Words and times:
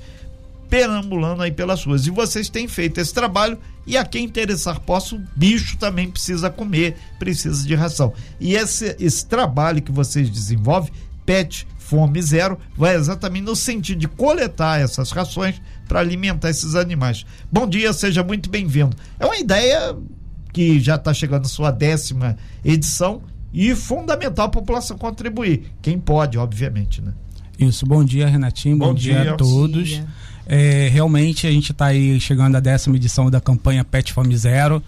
perambulando 0.70 1.42
aí 1.42 1.52
pelas 1.52 1.84
ruas. 1.84 2.06
E 2.06 2.12
vocês 2.12 2.50
têm 2.50 2.68
feito 2.68 3.00
esse 3.00 3.14
trabalho 3.14 3.58
e 3.86 3.98
a 3.98 4.04
quem 4.04 4.26
interessar 4.26 4.80
possa, 4.80 5.16
o 5.16 5.24
bicho 5.36 5.78
também 5.78 6.10
precisa 6.10 6.50
comer, 6.50 6.98
precisa 7.20 7.66
de 7.66 7.76
ração. 7.76 8.14
E 8.40 8.56
esse, 8.56 8.96
esse 9.00 9.26
trabalho 9.26 9.82
que 9.82 9.92
vocês 9.92 10.30
desenvolvem, 10.30 10.92
Pet 11.26 11.68
Fome 11.78 12.22
Zero, 12.22 12.58
vai 12.76 12.96
exatamente 12.96 13.46
no 13.46 13.56
sentido 13.56 14.00
de 14.00 14.08
coletar 14.08 14.80
essas 14.80 15.12
rações 15.12 15.62
para 15.88 16.00
alimentar 16.00 16.50
esses 16.50 16.74
animais. 16.76 17.26
Bom 17.52 17.68
dia, 17.68 17.94
seja 17.94 18.24
muito 18.24 18.50
bem-vindo. 18.50 18.96
É 19.20 19.26
uma 19.26 19.38
ideia 19.38 19.96
que 20.52 20.80
já 20.80 20.96
está 20.96 21.14
chegando 21.14 21.46
à 21.46 21.50
sua 21.50 21.70
décima 21.70 22.38
edição 22.64 23.22
e 23.54 23.76
fundamental 23.76 24.48
a 24.48 24.50
população 24.50 24.98
contribuir. 24.98 25.72
Quem 25.82 26.00
pode, 26.00 26.38
obviamente, 26.38 27.02
né? 27.02 27.14
Isso, 27.58 27.86
bom 27.86 28.04
dia, 28.04 28.28
Renatinho, 28.28 28.78
bom, 28.78 28.88
bom 28.88 28.94
dia, 28.94 29.22
dia, 29.22 29.34
a 29.34 29.38
todos. 29.38 29.88
Dia. 29.88 30.08
É, 30.48 30.90
realmente 30.92 31.48
a 31.48 31.52
gente 31.52 31.72
está 31.72 31.88
aí 31.88 32.20
chegando 32.20 32.56
à 32.56 32.60
décima 32.60 32.96
edição 32.96 33.30
da 33.30 33.42
campanha 33.42 33.84
Pet 33.84 34.14
Fome 34.14 34.36
Zero. 34.38 34.82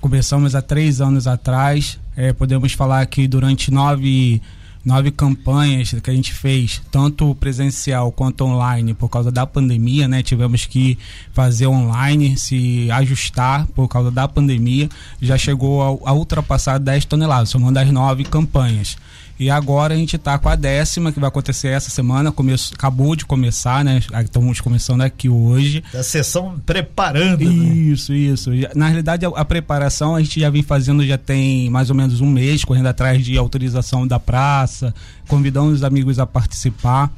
Começamos 0.00 0.54
há 0.54 0.62
três 0.62 1.00
anos 1.00 1.26
atrás. 1.26 1.98
É, 2.16 2.32
podemos 2.32 2.72
falar 2.72 3.04
que 3.06 3.28
durante 3.28 3.70
nove, 3.70 4.40
nove 4.82 5.10
campanhas 5.10 5.94
que 6.02 6.10
a 6.10 6.14
gente 6.14 6.32
fez, 6.32 6.80
tanto 6.90 7.34
presencial 7.34 8.10
quanto 8.10 8.42
online, 8.44 8.94
por 8.94 9.10
causa 9.10 9.30
da 9.30 9.46
pandemia, 9.46 10.08
né? 10.08 10.22
Tivemos 10.22 10.64
que 10.64 10.98
fazer 11.32 11.66
online, 11.66 12.38
se 12.38 12.90
ajustar 12.90 13.66
por 13.68 13.86
causa 13.86 14.10
da 14.10 14.26
pandemia. 14.26 14.88
Já 15.20 15.36
chegou 15.36 15.82
a, 15.82 16.10
a 16.10 16.12
ultrapassar 16.14 16.78
10 16.78 17.04
toneladas, 17.04 17.50
somando 17.50 17.78
as 17.78 17.90
nove 17.90 18.24
campanhas. 18.24 18.96
E 19.42 19.50
agora 19.50 19.92
a 19.92 19.96
gente 19.96 20.14
está 20.14 20.38
com 20.38 20.48
a 20.48 20.54
décima, 20.54 21.10
que 21.10 21.18
vai 21.18 21.26
acontecer 21.26 21.68
essa 21.68 21.90
semana. 21.90 22.30
Começo, 22.30 22.72
acabou 22.74 23.16
de 23.16 23.26
começar, 23.26 23.84
né? 23.84 24.00
Estamos 24.24 24.60
começando 24.60 25.00
aqui 25.00 25.28
hoje. 25.28 25.82
A 25.92 26.02
sessão 26.04 26.60
preparando. 26.64 27.42
Isso, 27.42 28.12
né? 28.12 28.18
isso. 28.18 28.50
Na 28.76 28.86
realidade, 28.86 29.26
a, 29.26 29.28
a, 29.30 29.44
preparação 29.44 30.14
a 30.14 30.22
gente 30.22 30.38
já 30.38 30.48
vem 30.48 30.62
fazendo 30.62 31.04
já 31.04 31.18
tem 31.18 31.68
mais 31.70 31.90
ou 31.90 31.96
menos 31.96 32.20
um 32.20 32.26
mês, 32.30 32.64
correndo 32.64 32.86
atrás 32.86 33.24
de 33.24 33.36
autorização 33.36 34.06
da 34.06 34.20
praça, 34.20 34.94
convidando 35.26 35.72
os 35.72 35.82
amigos 35.82 36.20
a 36.20 36.26
participar. 36.26 37.10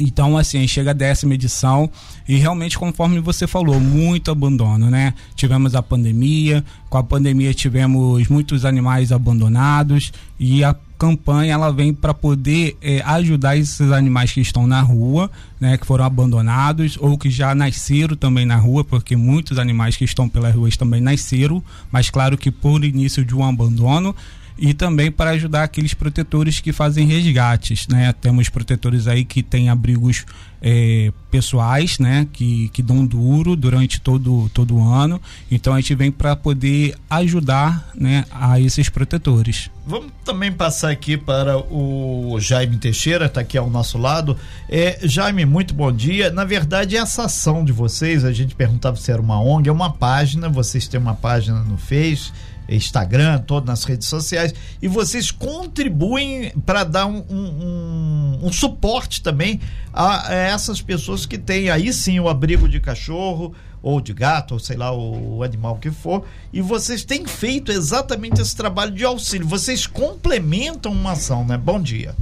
Então, 0.00 0.36
assim, 0.36 0.66
chega 0.66 0.90
a 0.90 0.94
décima 0.94 1.34
edição 1.34 1.90
e 2.28 2.36
realmente, 2.36 2.78
conforme 2.78 3.20
você 3.20 3.46
falou, 3.46 3.78
muito 3.78 4.30
abandono, 4.30 4.90
né? 4.90 5.14
Tivemos 5.36 5.74
a 5.74 5.82
pandemia, 5.82 6.64
com 6.88 6.98
a 6.98 7.02
pandemia 7.02 7.54
tivemos 7.54 8.28
muitos 8.28 8.64
animais 8.64 9.12
abandonados 9.12 10.12
e 10.38 10.64
a 10.64 10.74
campanha 10.98 11.54
ela 11.54 11.72
vem 11.72 11.92
para 11.92 12.14
poder 12.14 12.76
é, 12.80 13.02
ajudar 13.02 13.56
esses 13.56 13.90
animais 13.90 14.30
que 14.30 14.40
estão 14.40 14.68
na 14.68 14.80
rua, 14.80 15.28
né, 15.60 15.76
que 15.76 15.84
foram 15.84 16.04
abandonados 16.04 16.96
ou 17.00 17.18
que 17.18 17.28
já 17.28 17.56
nasceram 17.56 18.14
também 18.14 18.46
na 18.46 18.54
rua, 18.54 18.84
porque 18.84 19.16
muitos 19.16 19.58
animais 19.58 19.96
que 19.96 20.04
estão 20.04 20.28
pelas 20.28 20.54
ruas 20.54 20.76
também 20.76 21.00
nasceram, 21.00 21.60
mas 21.90 22.08
claro 22.08 22.38
que 22.38 22.52
por 22.52 22.84
início 22.84 23.24
de 23.24 23.34
um 23.34 23.42
abandono 23.44 24.14
e 24.62 24.72
também 24.72 25.10
para 25.10 25.30
ajudar 25.30 25.64
aqueles 25.64 25.92
protetores 25.92 26.60
que 26.60 26.72
fazem 26.72 27.04
resgates, 27.04 27.88
né? 27.88 28.12
Temos 28.12 28.48
protetores 28.48 29.08
aí 29.08 29.24
que 29.24 29.42
têm 29.42 29.68
abrigos 29.68 30.24
é, 30.62 31.12
pessoais, 31.32 31.98
né? 31.98 32.28
Que, 32.32 32.68
que 32.68 32.80
dão 32.80 33.04
duro 33.04 33.56
durante 33.56 34.00
todo, 34.00 34.48
todo 34.54 34.76
o 34.76 34.88
ano. 34.88 35.20
Então 35.50 35.74
a 35.74 35.80
gente 35.80 35.96
vem 35.96 36.12
para 36.12 36.36
poder 36.36 36.94
ajudar, 37.10 37.90
né? 37.92 38.24
A 38.30 38.60
esses 38.60 38.88
protetores. 38.88 39.68
Vamos 39.84 40.12
também 40.24 40.52
passar 40.52 40.92
aqui 40.92 41.16
para 41.16 41.58
o 41.58 42.38
Jaime 42.38 42.76
Teixeira, 42.76 43.26
está 43.26 43.40
aqui 43.40 43.58
ao 43.58 43.68
nosso 43.68 43.98
lado. 43.98 44.38
É, 44.68 44.96
Jaime, 45.02 45.44
muito 45.44 45.74
bom 45.74 45.90
dia. 45.90 46.30
Na 46.30 46.44
verdade, 46.44 46.96
essa 46.96 47.24
ação 47.24 47.64
de 47.64 47.72
vocês, 47.72 48.24
a 48.24 48.30
gente 48.30 48.54
perguntava 48.54 48.94
se 48.94 49.10
era 49.10 49.20
uma 49.20 49.42
ONG, 49.42 49.68
é 49.68 49.72
uma 49.72 49.92
página, 49.92 50.48
vocês 50.48 50.86
têm 50.86 51.00
uma 51.00 51.14
página 51.14 51.64
no 51.64 51.76
Face 51.76 52.30
Instagram, 52.68 53.38
todo 53.40 53.66
nas 53.66 53.84
redes 53.84 54.08
sociais, 54.08 54.54
e 54.80 54.88
vocês 54.88 55.30
contribuem 55.30 56.52
para 56.64 56.84
dar 56.84 57.06
um, 57.06 57.24
um, 57.28 58.38
um, 58.42 58.52
suporte 58.52 59.22
também 59.22 59.60
a, 59.92 60.28
a, 60.28 60.34
essas 60.34 60.80
pessoas 60.80 61.26
que 61.26 61.38
têm 61.38 61.70
aí 61.70 61.92
sim 61.92 62.18
o 62.20 62.28
abrigo 62.28 62.68
de 62.68 62.80
cachorro 62.80 63.54
ou 63.82 64.00
de 64.00 64.12
gato, 64.12 64.54
ou 64.54 64.60
sei 64.60 64.76
lá, 64.76 64.92
o, 64.92 65.38
o 65.38 65.42
animal 65.42 65.76
que 65.76 65.90
for, 65.90 66.24
e 66.52 66.60
vocês 66.60 67.04
têm 67.04 67.26
feito 67.26 67.72
exatamente 67.72 68.40
esse 68.40 68.54
trabalho 68.54 68.92
de 68.92 69.04
auxílio. 69.04 69.46
Vocês 69.46 69.86
complementam 69.86 70.92
uma 70.92 71.12
ação, 71.12 71.44
né? 71.44 71.58
Bom 71.58 71.80
dia. 71.80 72.14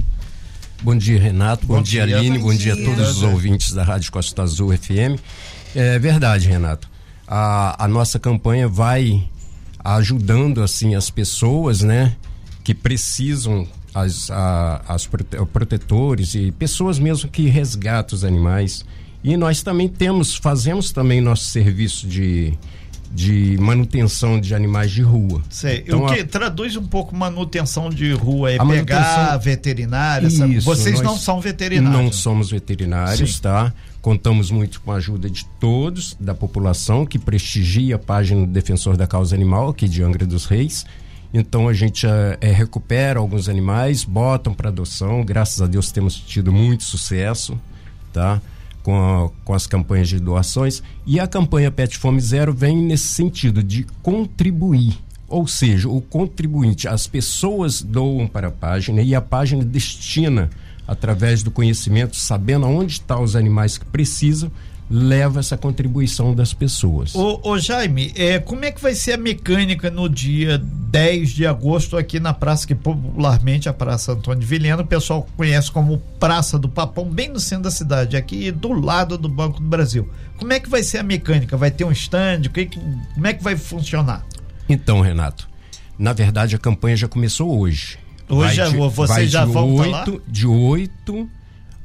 Bom 0.81 0.97
dia, 0.97 1.19
Renato. 1.19 1.67
Bom, 1.67 1.75
bom 1.75 1.81
dia, 1.83 2.07
dia, 2.07 2.17
Aline. 2.17 2.39
Bom, 2.39 2.45
bom 2.45 2.55
dia. 2.55 2.73
dia 2.73 2.83
a 2.83 2.85
todos 2.87 3.17
os 3.17 3.21
ouvintes 3.21 3.71
da 3.71 3.83
Rádio 3.83 4.11
Costa 4.11 4.41
Azul 4.41 4.75
FM. 4.75 5.21
É 5.75 5.99
verdade, 5.99 6.47
Renato. 6.47 6.89
A, 7.27 7.85
a 7.85 7.87
nossa 7.87 8.19
campanha 8.19 8.67
vai 8.67 9.23
ajudando 9.83 10.61
assim 10.61 10.95
as 10.95 11.09
pessoas, 11.09 11.81
né, 11.81 12.15
que 12.63 12.73
precisam 12.73 13.67
as, 13.93 14.29
a, 14.31 14.81
as 14.87 15.07
protetores 15.51 16.35
e 16.35 16.51
pessoas 16.51 16.99
mesmo 16.99 17.29
que 17.29 17.47
resgatam 17.47 18.15
os 18.15 18.23
animais. 18.23 18.85
E 19.23 19.37
nós 19.37 19.61
também 19.61 19.87
temos, 19.87 20.35
fazemos 20.35 20.91
também 20.91 21.21
nosso 21.21 21.45
serviço 21.45 22.07
de, 22.07 22.53
de 23.13 23.55
manutenção 23.59 24.39
de 24.39 24.55
animais 24.55 24.91
de 24.91 25.01
rua. 25.01 25.41
Sei. 25.49 25.83
Então, 25.85 26.05
o 26.05 26.13
que 26.13 26.21
a, 26.21 26.25
traduz 26.25 26.75
um 26.75 26.87
pouco 26.87 27.15
manutenção 27.15 27.89
de 27.89 28.13
rua 28.13 28.51
é 28.51 28.57
pegar 28.57 29.37
veterinária. 29.37 30.27
Isso, 30.27 30.61
Vocês 30.61 31.01
não 31.01 31.17
são 31.17 31.39
veterinários. 31.39 32.01
Não 32.01 32.11
somos 32.11 32.49
veterinários, 32.49 33.35
Sim. 33.35 33.41
tá? 33.41 33.73
Contamos 34.01 34.49
muito 34.49 34.81
com 34.81 34.91
a 34.91 34.95
ajuda 34.95 35.29
de 35.29 35.45
todos, 35.59 36.17
da 36.19 36.33
população, 36.33 37.05
que 37.05 37.19
prestigia 37.19 37.95
a 37.95 37.99
página 37.99 38.41
do 38.41 38.51
Defensor 38.51 38.97
da 38.97 39.05
Causa 39.05 39.35
Animal, 39.35 39.69
aqui 39.69 39.87
de 39.87 40.01
Angra 40.01 40.25
dos 40.25 40.45
Reis. 40.45 40.85
Então 41.33 41.67
a 41.67 41.73
gente 41.73 42.05
é, 42.07 42.51
recupera 42.51 43.19
alguns 43.19 43.47
animais, 43.47 44.03
botam 44.03 44.53
para 44.53 44.69
adoção. 44.69 45.23
Graças 45.23 45.61
a 45.61 45.67
Deus 45.67 45.91
temos 45.91 46.15
tido 46.15 46.51
muito 46.51 46.83
sucesso, 46.83 47.57
tá? 48.11 48.41
com, 48.81 48.95
a, 48.95 49.29
com 49.45 49.53
as 49.53 49.67
campanhas 49.67 50.09
de 50.09 50.19
doações 50.19 50.83
e 51.05 51.19
a 51.19 51.27
campanha 51.27 51.71
Pet 51.71 51.97
Fome 51.97 52.19
Zero 52.19 52.53
vem 52.53 52.77
nesse 52.77 53.07
sentido 53.07 53.63
de 53.63 53.85
contribuir. 54.01 54.97
Ou 55.27 55.47
seja, 55.47 55.87
o 55.87 56.01
contribuinte, 56.01 56.87
as 56.87 57.07
pessoas 57.07 57.81
doam 57.81 58.27
para 58.27 58.49
a 58.49 58.51
página 58.51 59.01
e 59.01 59.15
a 59.15 59.21
página 59.21 59.63
destina, 59.63 60.49
através 60.91 61.41
do 61.41 61.49
conhecimento, 61.49 62.17
sabendo 62.17 62.67
onde 62.67 62.91
estão 62.91 63.23
os 63.23 63.33
animais 63.33 63.77
que 63.77 63.85
precisam, 63.85 64.51
leva 64.89 65.39
essa 65.39 65.55
contribuição 65.55 66.35
das 66.35 66.53
pessoas. 66.53 67.15
Ô, 67.15 67.39
ô, 67.43 67.57
Jaime, 67.57 68.11
é, 68.13 68.39
como 68.39 68.65
é 68.65 68.73
que 68.73 68.81
vai 68.81 68.93
ser 68.93 69.13
a 69.13 69.17
mecânica 69.17 69.89
no 69.89 70.09
dia 70.09 70.57
10 70.57 71.29
de 71.29 71.47
agosto 71.47 71.95
aqui 71.95 72.19
na 72.19 72.33
praça, 72.33 72.67
que 72.67 72.75
popularmente 72.75 73.69
é 73.69 73.71
a 73.71 73.73
Praça 73.73 74.11
Antônio 74.11 74.45
Vilhena, 74.45 74.81
o 74.81 74.85
pessoal 74.85 75.25
conhece 75.37 75.71
como 75.71 75.97
Praça 76.19 76.59
do 76.59 76.67
Papão, 76.67 77.09
bem 77.09 77.29
no 77.29 77.39
centro 77.39 77.63
da 77.63 77.71
cidade, 77.71 78.17
aqui 78.17 78.51
do 78.51 78.73
lado 78.73 79.17
do 79.17 79.29
Banco 79.29 79.61
do 79.61 79.69
Brasil. 79.69 80.09
Como 80.37 80.51
é 80.51 80.59
que 80.59 80.69
vai 80.69 80.83
ser 80.83 80.97
a 80.97 81.03
mecânica? 81.03 81.55
Vai 81.55 81.71
ter 81.71 81.85
um 81.85 81.91
stand? 81.93 82.41
Como 83.13 83.27
é 83.27 83.33
que 83.33 83.41
vai 83.41 83.55
funcionar? 83.55 84.25
Então, 84.67 84.99
Renato, 84.99 85.47
na 85.97 86.11
verdade 86.11 86.53
a 86.53 86.59
campanha 86.59 86.97
já 86.97 87.07
começou 87.07 87.57
hoje. 87.57 87.97
Hoje 88.31 88.55
já, 88.55 88.69
de, 88.69 88.77
vocês 88.77 89.31
já 89.31 89.45
vão 89.45 89.75
8, 89.75 90.21
De 90.27 90.47
8 90.47 91.29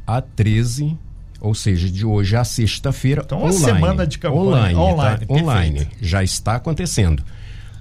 a 0.07 0.21
13 0.21 0.97
ou 1.41 1.55
seja, 1.55 1.89
de 1.89 2.05
hoje 2.05 2.35
à 2.35 2.45
sexta-feira, 2.45 3.23
então, 3.25 3.39
online. 3.39 3.59
Uma 3.59 3.67
semana 3.67 4.07
de 4.07 4.19
campanha 4.19 4.43
online, 4.43 4.79
online, 4.79 5.27
tá? 5.27 5.35
online 5.35 5.89
já 6.01 6.23
está 6.23 6.57
acontecendo. 6.57 7.23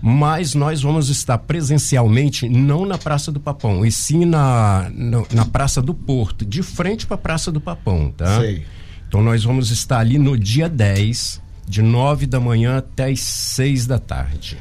Mas 0.02 0.54
nós 0.54 0.82
vamos 0.82 1.10
estar 1.10 1.38
presencialmente 1.38 2.48
não 2.48 2.86
na 2.86 2.98
Praça 2.98 3.32
do 3.32 3.40
Papão, 3.40 3.86
e 3.86 3.92
sim 3.92 4.26
na, 4.26 4.92
na, 4.94 5.24
na 5.34 5.46
Praça 5.46 5.82
do 5.82 5.94
Porto, 5.94 6.46
de 6.46 6.62
frente 6.62 7.08
para 7.08 7.16
a 7.16 7.18
Praça 7.18 7.52
do 7.52 7.62
Papão, 7.62 8.12
tá? 8.16 8.40
Sei. 8.40 8.66
Então 9.08 9.24
nós 9.24 9.44
vamos 9.44 9.72
estar 9.72 10.00
ali 10.00 10.20
no 10.20 10.38
dia 10.38 10.68
10, 10.68 11.42
de 11.68 11.82
9 11.82 12.28
da 12.28 12.40
manhã 12.40 12.78
até 12.78 13.10
as 13.10 13.22
6 13.22 13.88
da 13.88 13.98
tarde. 13.98 14.58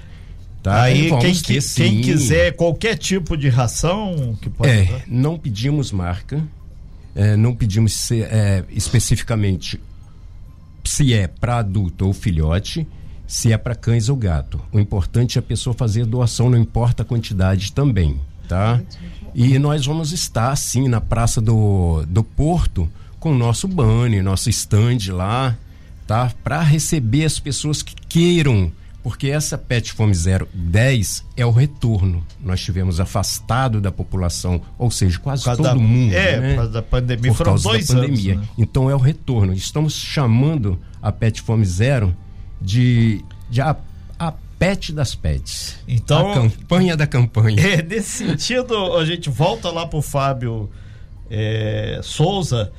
Tá? 0.64 0.82
Aí 0.82 1.10
quem, 1.20 1.34
ter, 1.34 1.62
quem 1.62 2.00
quiser 2.00 2.56
qualquer 2.56 2.96
tipo 2.96 3.36
de 3.36 3.48
ração 3.48 4.36
que 4.40 4.48
pode 4.48 4.70
É, 4.70 5.02
não 5.06 5.38
pedimos 5.38 5.92
marca 5.92 6.42
é, 7.14 7.36
não 7.36 7.54
pedimos 7.54 7.92
se, 7.92 8.22
é, 8.22 8.64
especificamente 8.70 9.80
se 10.84 11.14
é 11.14 11.28
para 11.28 11.58
adulto 11.58 12.06
ou 12.06 12.12
filhote, 12.12 12.86
se 13.26 13.52
é 13.52 13.56
para 13.56 13.74
cães 13.74 14.08
ou 14.08 14.16
gato. 14.16 14.60
O 14.72 14.78
importante 14.78 15.38
é 15.38 15.40
a 15.40 15.42
pessoa 15.42 15.74
fazer 15.74 16.04
doação, 16.04 16.50
não 16.50 16.58
importa 16.58 17.02
a 17.02 17.06
quantidade 17.06 17.72
também, 17.72 18.20
tá? 18.48 18.82
E 19.34 19.58
nós 19.58 19.86
vamos 19.86 20.12
estar, 20.12 20.54
sim, 20.56 20.88
na 20.88 21.00
Praça 21.00 21.40
do, 21.40 22.04
do 22.06 22.22
Porto, 22.22 22.88
com 23.18 23.32
o 23.32 23.38
nosso 23.38 23.66
banner, 23.66 24.22
nosso 24.22 24.50
stand 24.50 24.98
lá, 25.10 25.56
tá? 26.06 26.30
Para 26.42 26.60
receber 26.60 27.24
as 27.24 27.38
pessoas 27.38 27.82
que 27.82 27.94
queiram 28.08 28.70
porque 29.04 29.28
essa 29.28 29.58
PET 29.58 29.92
Fome 29.92 30.14
Zero 30.14 30.48
10 30.54 31.26
é 31.36 31.44
o 31.44 31.50
retorno. 31.50 32.26
Nós 32.40 32.62
tivemos 32.62 32.98
afastado 32.98 33.78
da 33.78 33.92
população, 33.92 34.62
ou 34.78 34.90
seja, 34.90 35.18
quase 35.18 35.44
todo 35.44 35.62
da, 35.62 35.74
mundo. 35.74 36.14
É, 36.14 36.40
né? 36.40 36.48
por 36.48 36.56
causa 36.56 36.72
da 36.72 36.82
pandemia, 36.82 37.34
por 37.34 37.44
causa 37.44 37.64
da 37.70 37.84
pandemia. 37.84 38.32
Anos, 38.32 38.46
né? 38.46 38.52
Então 38.56 38.88
é 38.88 38.94
o 38.94 38.98
retorno. 38.98 39.52
Estamos 39.52 39.94
chamando 39.94 40.80
a 41.02 41.12
PET 41.12 41.42
Fome 41.42 41.66
Zero 41.66 42.16
de, 42.58 43.22
de 43.50 43.60
a, 43.60 43.76
a 44.18 44.32
PET 44.58 44.90
das 44.94 45.14
PETs. 45.14 45.76
Então, 45.86 46.32
a 46.32 46.34
campanha 46.36 46.96
da 46.96 47.06
campanha. 47.06 47.60
É, 47.60 47.82
nesse 47.82 48.26
sentido, 48.26 48.96
a 48.96 49.04
gente 49.04 49.28
volta 49.28 49.70
lá 49.70 49.86
para 49.86 49.98
o 49.98 50.02
Fábio 50.02 50.70
é, 51.30 52.00
Souza 52.02 52.72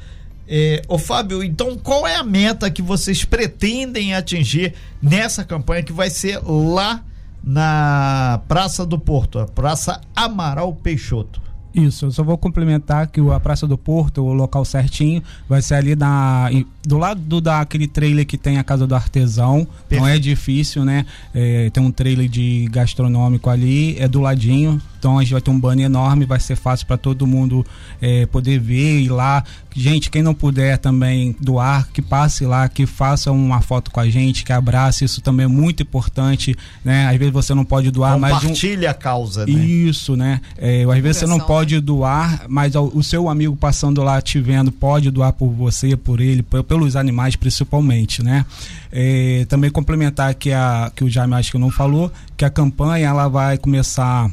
é, 0.47 0.81
ô 0.88 0.97
Fábio, 0.97 1.44
então 1.44 1.77
qual 1.77 2.06
é 2.06 2.15
a 2.15 2.24
meta 2.24 2.69
que 2.69 2.81
vocês 2.81 3.25
pretendem 3.25 4.13
atingir 4.13 4.74
nessa 5.01 5.44
campanha 5.44 5.83
que 5.83 5.94
vai 5.94 6.09
ser 6.09 6.39
lá 6.44 7.03
na 7.44 8.42
Praça 8.47 8.86
do 8.86 8.97
Porto, 8.97 9.39
a 9.39 9.45
Praça 9.45 10.01
Amaral 10.15 10.74
Peixoto? 10.74 11.45
Isso, 11.75 12.06
eu 12.06 12.12
só 12.12 12.24
vou 12.24 12.38
complementar 12.38 13.07
que 13.07 13.19
a 13.19 13.39
Praça 13.39 13.68
do 13.68 13.77
Porto, 13.77 14.21
o 14.24 14.33
local 14.33 14.63
certinho, 14.63 15.21
vai 15.47 15.62
ser 15.62 15.75
ali 15.75 15.94
na, 15.94 16.50
do 16.81 16.98
lado 16.98 17.19
do, 17.19 17.41
daquele 17.41 17.86
trailer 17.86 18.25
que 18.25 18.38
tem 18.38 18.57
a 18.57 18.63
Casa 18.63 18.88
do 18.88 18.95
Artesão. 18.95 19.68
Perfeito. 19.89 20.01
Não 20.01 20.07
é 20.07 20.18
difícil, 20.18 20.86
né? 20.86 21.06
É, 21.33 21.69
tem 21.71 21.83
um 21.83 21.91
trailer 21.91 22.30
de 22.30 22.69
gastronômico 22.71 23.50
ali, 23.50 24.00
é 24.00 24.07
do 24.07 24.21
ladinho. 24.21 24.81
Então 25.05 25.19
a 25.19 25.21
gente 25.21 25.33
vai 25.33 25.41
ter 25.41 25.51
um 25.51 25.59
banner 25.59 25.85
enorme, 25.85 26.25
vai 26.25 26.39
ser 26.39 26.55
fácil 26.55 26.87
para 26.87 26.97
todo 26.97 27.27
mundo 27.27 27.63
é, 28.01 28.25
poder 28.25 28.57
ver 28.57 29.01
e 29.01 29.07
lá. 29.07 29.43
Gente, 29.75 30.09
quem 30.09 30.23
não 30.23 30.33
puder 30.33 30.79
também 30.79 31.35
doar, 31.39 31.87
que 31.93 32.01
passe 32.01 32.43
lá, 32.43 32.67
que 32.67 32.87
faça 32.87 33.31
uma 33.31 33.61
foto 33.61 33.91
com 33.91 33.99
a 33.99 34.09
gente, 34.09 34.43
que 34.43 34.51
abrace, 34.51 35.05
isso 35.05 35.21
também 35.21 35.43
é 35.43 35.47
muito 35.47 35.83
importante, 35.83 36.55
né? 36.83 37.07
Às 37.07 37.17
vezes 37.17 37.31
você 37.31 37.53
não 37.53 37.63
pode 37.63 37.91
doar, 37.91 38.17
mas 38.17 38.33
compartilha 38.33 38.87
um... 38.87 38.91
a 38.91 38.93
causa, 38.95 39.45
né? 39.45 39.51
Isso, 39.51 40.15
né? 40.15 40.41
É, 40.57 40.85
às 40.85 40.99
vezes 40.99 41.17
você 41.17 41.27
não 41.27 41.39
pode 41.39 41.79
doar, 41.79 42.45
mas 42.47 42.73
o 42.75 43.03
seu 43.03 43.29
amigo 43.29 43.55
passando 43.55 44.01
lá 44.01 44.19
te 44.23 44.39
vendo 44.39 44.71
pode 44.71 45.11
doar 45.11 45.33
por 45.33 45.51
você, 45.51 45.95
por 45.95 46.19
ele, 46.19 46.41
pelos 46.41 46.95
animais 46.95 47.35
principalmente, 47.35 48.23
né? 48.23 48.43
É, 48.91 49.45
também 49.47 49.69
complementar 49.69 50.33
que 50.33 50.51
a 50.51 50.91
que 50.95 51.03
o 51.03 51.09
Jaime 51.09 51.35
acho 51.35 51.51
que 51.51 51.59
não 51.59 51.69
falou, 51.69 52.11
que 52.35 52.43
a 52.43 52.49
campanha 52.49 53.07
ela 53.07 53.27
vai 53.27 53.55
começar 53.55 54.31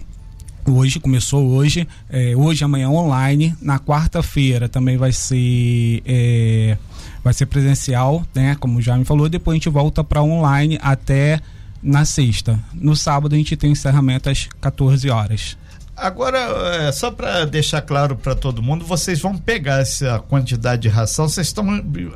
Hoje, 0.65 1.01
começou 1.01 1.49
hoje, 1.49 1.89
é, 2.09 2.37
hoje, 2.37 2.63
amanhã 2.63 2.89
online. 2.89 3.55
Na 3.61 3.81
quarta-feira 3.81 4.69
também 4.69 4.97
vai 4.97 5.13
ser. 5.13 6.03
É, 6.07 6.77
vai 7.23 7.35
ser 7.35 7.47
presencial, 7.47 8.25
né? 8.35 8.57
Como 8.61 8.81
já 8.81 8.97
me 8.97 9.05
falou. 9.05 9.29
Depois 9.29 9.55
a 9.55 9.57
gente 9.57 9.69
volta 9.69 10.05
para 10.05 10.23
online 10.23 10.79
até 10.81 11.41
na 11.83 12.05
sexta. 12.05 12.59
No 12.73 12.95
sábado 12.95 13.35
a 13.35 13.39
gente 13.39 13.57
tem 13.57 13.73
encerramento 13.73 14.31
às 14.31 14.49
14 14.61 15.11
horas. 15.11 15.57
Agora, 15.97 16.39
é, 16.39 16.93
só 16.93 17.11
para 17.11 17.45
deixar 17.45 17.83
claro 17.83 18.17
para 18.17 18.35
todo 18.35 18.63
mundo, 18.63 18.85
vocês 18.85 19.21
vão 19.21 19.37
pegar 19.37 19.81
essa 19.81 20.19
quantidade 20.21 20.83
de 20.83 20.89
ração, 20.89 21.29
vocês 21.29 21.49
estão 21.49 21.67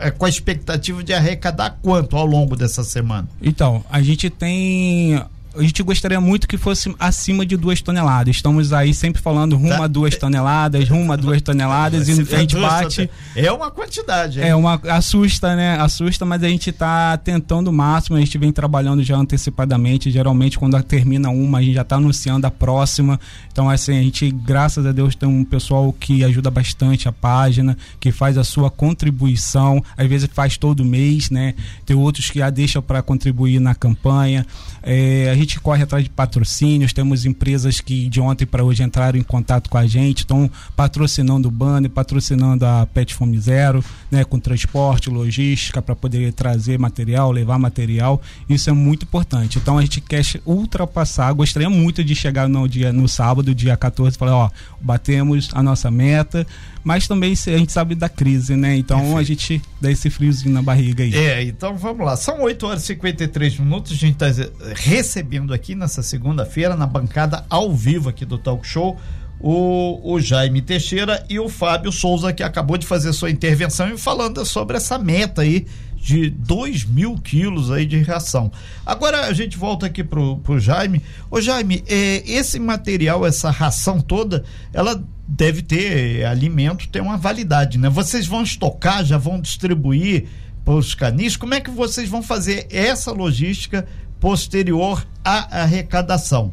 é, 0.00 0.10
com 0.10 0.24
a 0.24 0.28
expectativa 0.28 1.04
de 1.04 1.12
arrecadar 1.12 1.78
quanto 1.82 2.16
ao 2.16 2.24
longo 2.24 2.56
dessa 2.56 2.82
semana? 2.82 3.28
Então, 3.40 3.84
a 3.90 4.00
gente 4.00 4.30
tem 4.30 5.22
a 5.56 5.62
gente 5.62 5.82
gostaria 5.82 6.20
muito 6.20 6.46
que 6.46 6.56
fosse 6.56 6.94
acima 6.98 7.44
de 7.44 7.56
duas 7.56 7.80
toneladas. 7.80 8.36
Estamos 8.36 8.72
aí 8.72 8.92
sempre 8.92 9.20
falando 9.20 9.56
rumo 9.56 9.70
tá. 9.70 9.84
a 9.84 9.86
duas 9.86 10.16
toneladas, 10.16 10.88
rumo 10.88 11.12
a 11.12 11.16
duas 11.16 11.40
toneladas, 11.42 12.08
e 12.08 12.12
a 12.12 12.14
gente 12.14 12.56
bate. 12.56 13.10
É 13.34 13.50
uma 13.50 13.70
quantidade, 13.70 14.40
hein? 14.40 14.48
É 14.48 14.54
uma. 14.54 14.80
Assusta, 14.88 15.54
né? 15.54 15.78
Assusta, 15.78 16.24
mas 16.24 16.42
a 16.42 16.48
gente 16.48 16.70
está 16.70 17.16
tentando 17.16 17.68
o 17.68 17.72
máximo, 17.72 18.16
a 18.16 18.20
gente 18.20 18.36
vem 18.38 18.52
trabalhando 18.52 19.02
já 19.02 19.16
antecipadamente. 19.16 20.10
Geralmente, 20.10 20.58
quando 20.58 20.80
termina 20.82 21.30
uma, 21.30 21.58
a 21.58 21.62
gente 21.62 21.74
já 21.74 21.82
está 21.82 21.96
anunciando 21.96 22.46
a 22.46 22.50
próxima. 22.50 23.18
Então, 23.50 23.70
assim, 23.70 23.98
a 23.98 24.02
gente, 24.02 24.30
graças 24.30 24.84
a 24.84 24.92
Deus, 24.92 25.14
tem 25.14 25.28
um 25.28 25.44
pessoal 25.44 25.92
que 25.92 26.24
ajuda 26.24 26.50
bastante 26.50 27.08
a 27.08 27.12
página, 27.12 27.76
que 27.98 28.12
faz 28.12 28.36
a 28.36 28.44
sua 28.44 28.70
contribuição, 28.70 29.82
às 29.96 30.06
vezes 30.06 30.28
faz 30.32 30.56
todo 30.56 30.84
mês, 30.84 31.30
né? 31.30 31.54
Tem 31.84 31.96
outros 31.96 32.30
que 32.30 32.38
já 32.38 32.50
deixam 32.50 32.82
para 32.82 33.02
contribuir 33.02 33.60
na 33.60 33.74
campanha. 33.74 34.46
É, 34.82 35.30
a 35.30 35.34
gente 35.34 35.45
corre 35.54 35.82
atrás 35.82 36.04
de 36.04 36.10
patrocínios, 36.10 36.92
temos 36.92 37.24
empresas 37.24 37.80
que 37.80 38.08
de 38.08 38.20
ontem 38.20 38.44
para 38.44 38.64
hoje 38.64 38.82
entraram 38.82 39.18
em 39.18 39.22
contato 39.22 39.70
com 39.70 39.78
a 39.78 39.86
gente, 39.86 40.18
estão 40.18 40.50
patrocinando 40.74 41.48
o 41.48 41.50
banner, 41.50 41.90
patrocinando 41.90 42.64
a 42.66 42.86
Pet 42.86 43.14
Fome 43.14 43.38
Zero, 43.38 43.84
né, 44.10 44.24
com 44.24 44.38
transporte, 44.38 45.08
logística, 45.10 45.80
para 45.80 45.94
poder 45.94 46.32
trazer 46.32 46.78
material, 46.78 47.30
levar 47.30 47.58
material. 47.58 48.20
Isso 48.48 48.68
é 48.68 48.72
muito 48.72 49.04
importante. 49.04 49.58
Então 49.58 49.78
a 49.78 49.82
gente 49.82 50.00
quer 50.00 50.22
ultrapassar, 50.44 51.32
gostaria 51.32 51.70
muito 51.70 52.02
de 52.02 52.14
chegar 52.14 52.48
no 52.48 52.68
dia 52.68 52.92
no 52.92 53.08
sábado, 53.08 53.54
dia 53.54 53.76
14, 53.76 54.16
e 54.16 54.18
falar, 54.18 54.36
ó, 54.36 54.50
batemos 54.80 55.50
a 55.52 55.62
nossa 55.62 55.90
meta 55.90 56.46
mas 56.86 57.08
também 57.08 57.32
a 57.32 57.58
gente 57.58 57.72
sabe 57.72 57.96
da 57.96 58.08
crise, 58.08 58.54
né? 58.54 58.76
Então 58.76 58.98
Perfeito. 58.98 59.18
a 59.18 59.22
gente 59.24 59.62
dá 59.80 59.90
esse 59.90 60.08
friozinho 60.08 60.54
na 60.54 60.62
barriga 60.62 61.02
aí. 61.02 61.12
É, 61.16 61.42
então 61.42 61.76
vamos 61.76 62.06
lá. 62.06 62.16
São 62.16 62.42
8 62.42 62.64
horas 62.64 62.84
e 62.84 62.86
53 62.86 63.58
minutos. 63.58 63.90
A 63.90 63.96
gente 63.96 64.22
está 64.22 64.26
recebendo 64.72 65.35
aqui 65.52 65.74
nessa 65.74 66.02
segunda-feira, 66.02 66.76
na 66.76 66.86
bancada 66.86 67.44
ao 67.48 67.72
vivo 67.72 68.08
aqui 68.08 68.24
do 68.24 68.38
Talk 68.38 68.66
Show. 68.66 68.98
O, 69.38 70.14
o, 70.14 70.18
Jaime 70.18 70.62
Teixeira 70.62 71.24
e 71.28 71.38
o 71.38 71.48
Fábio 71.48 71.92
Souza, 71.92 72.32
que 72.32 72.42
acabou 72.42 72.78
de 72.78 72.86
fazer 72.86 73.12
sua 73.12 73.30
intervenção 73.30 73.88
e 73.92 73.98
falando 73.98 74.42
sobre 74.46 74.78
essa 74.78 74.98
meta 74.98 75.42
aí 75.42 75.66
de 76.06 76.30
2 76.30 76.84
mil 76.84 77.16
quilos 77.16 77.70
aí 77.70 77.84
de 77.84 78.00
ração. 78.00 78.50
Agora 78.84 79.26
a 79.26 79.32
gente 79.32 79.58
volta 79.58 79.86
aqui 79.86 80.04
pro, 80.04 80.38
pro 80.38 80.58
Jaime. 80.58 81.02
Ô 81.30 81.40
Jaime, 81.40 81.82
é, 81.86 82.22
esse 82.24 82.58
material, 82.58 83.26
essa 83.26 83.50
ração 83.50 84.00
toda, 84.00 84.44
ela 84.72 85.04
deve 85.26 85.62
ter 85.62 86.24
alimento, 86.24 86.88
tem 86.88 87.02
uma 87.02 87.16
validade, 87.16 87.76
né? 87.76 87.90
Vocês 87.90 88.26
vão 88.26 88.42
estocar, 88.42 89.04
já 89.04 89.18
vão 89.18 89.40
distribuir 89.40 90.28
para 90.64 90.74
os 90.74 90.94
canis? 90.94 91.36
Como 91.36 91.54
é 91.54 91.60
que 91.60 91.70
vocês 91.70 92.08
vão 92.08 92.22
fazer 92.22 92.68
essa 92.70 93.10
logística 93.10 93.86
posterior 94.20 95.06
à 95.24 95.62
arrecadação? 95.62 96.52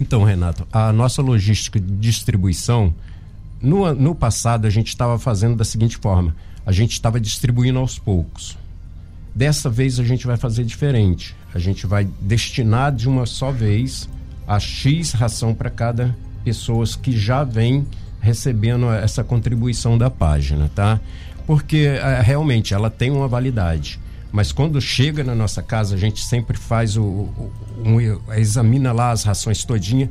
Então, 0.00 0.22
Renato, 0.22 0.66
a 0.72 0.92
nossa 0.92 1.20
logística 1.20 1.80
de 1.80 1.96
distribuição, 1.96 2.94
no, 3.60 3.92
no 3.94 4.14
passado 4.14 4.66
a 4.66 4.70
gente 4.70 4.88
estava 4.88 5.18
fazendo 5.18 5.56
da 5.56 5.64
seguinte 5.64 5.96
forma: 5.96 6.34
a 6.64 6.72
gente 6.72 6.92
estava 6.92 7.20
distribuindo 7.20 7.78
aos 7.78 7.98
poucos. 7.98 8.56
Dessa 9.34 9.68
vez 9.68 9.98
a 9.98 10.04
gente 10.04 10.26
vai 10.26 10.36
fazer 10.36 10.64
diferente. 10.64 11.34
A 11.54 11.58
gente 11.58 11.86
vai 11.86 12.08
destinar 12.20 12.92
de 12.92 13.08
uma 13.08 13.26
só 13.26 13.50
vez 13.50 14.08
a 14.46 14.58
X 14.58 15.12
ração 15.12 15.54
para 15.54 15.70
cada 15.70 16.16
pessoa 16.44 16.84
que 17.02 17.16
já 17.16 17.44
vem 17.44 17.86
recebendo 18.20 18.90
essa 18.90 19.22
contribuição 19.22 19.96
da 19.96 20.10
página, 20.10 20.70
tá? 20.74 21.00
Porque 21.46 21.78
é, 21.78 22.20
realmente 22.20 22.74
ela 22.74 22.90
tem 22.90 23.10
uma 23.10 23.28
validade. 23.28 23.98
Mas 24.30 24.52
quando 24.52 24.80
chega 24.80 25.24
na 25.24 25.34
nossa 25.34 25.62
casa, 25.62 25.94
a 25.94 25.98
gente 25.98 26.22
sempre 26.22 26.56
faz 26.56 26.96
o, 26.96 27.02
o 27.02 27.52
um, 27.84 27.98
examina 28.34 28.92
lá 28.92 29.10
as 29.10 29.24
rações 29.24 29.64
todinha 29.64 30.10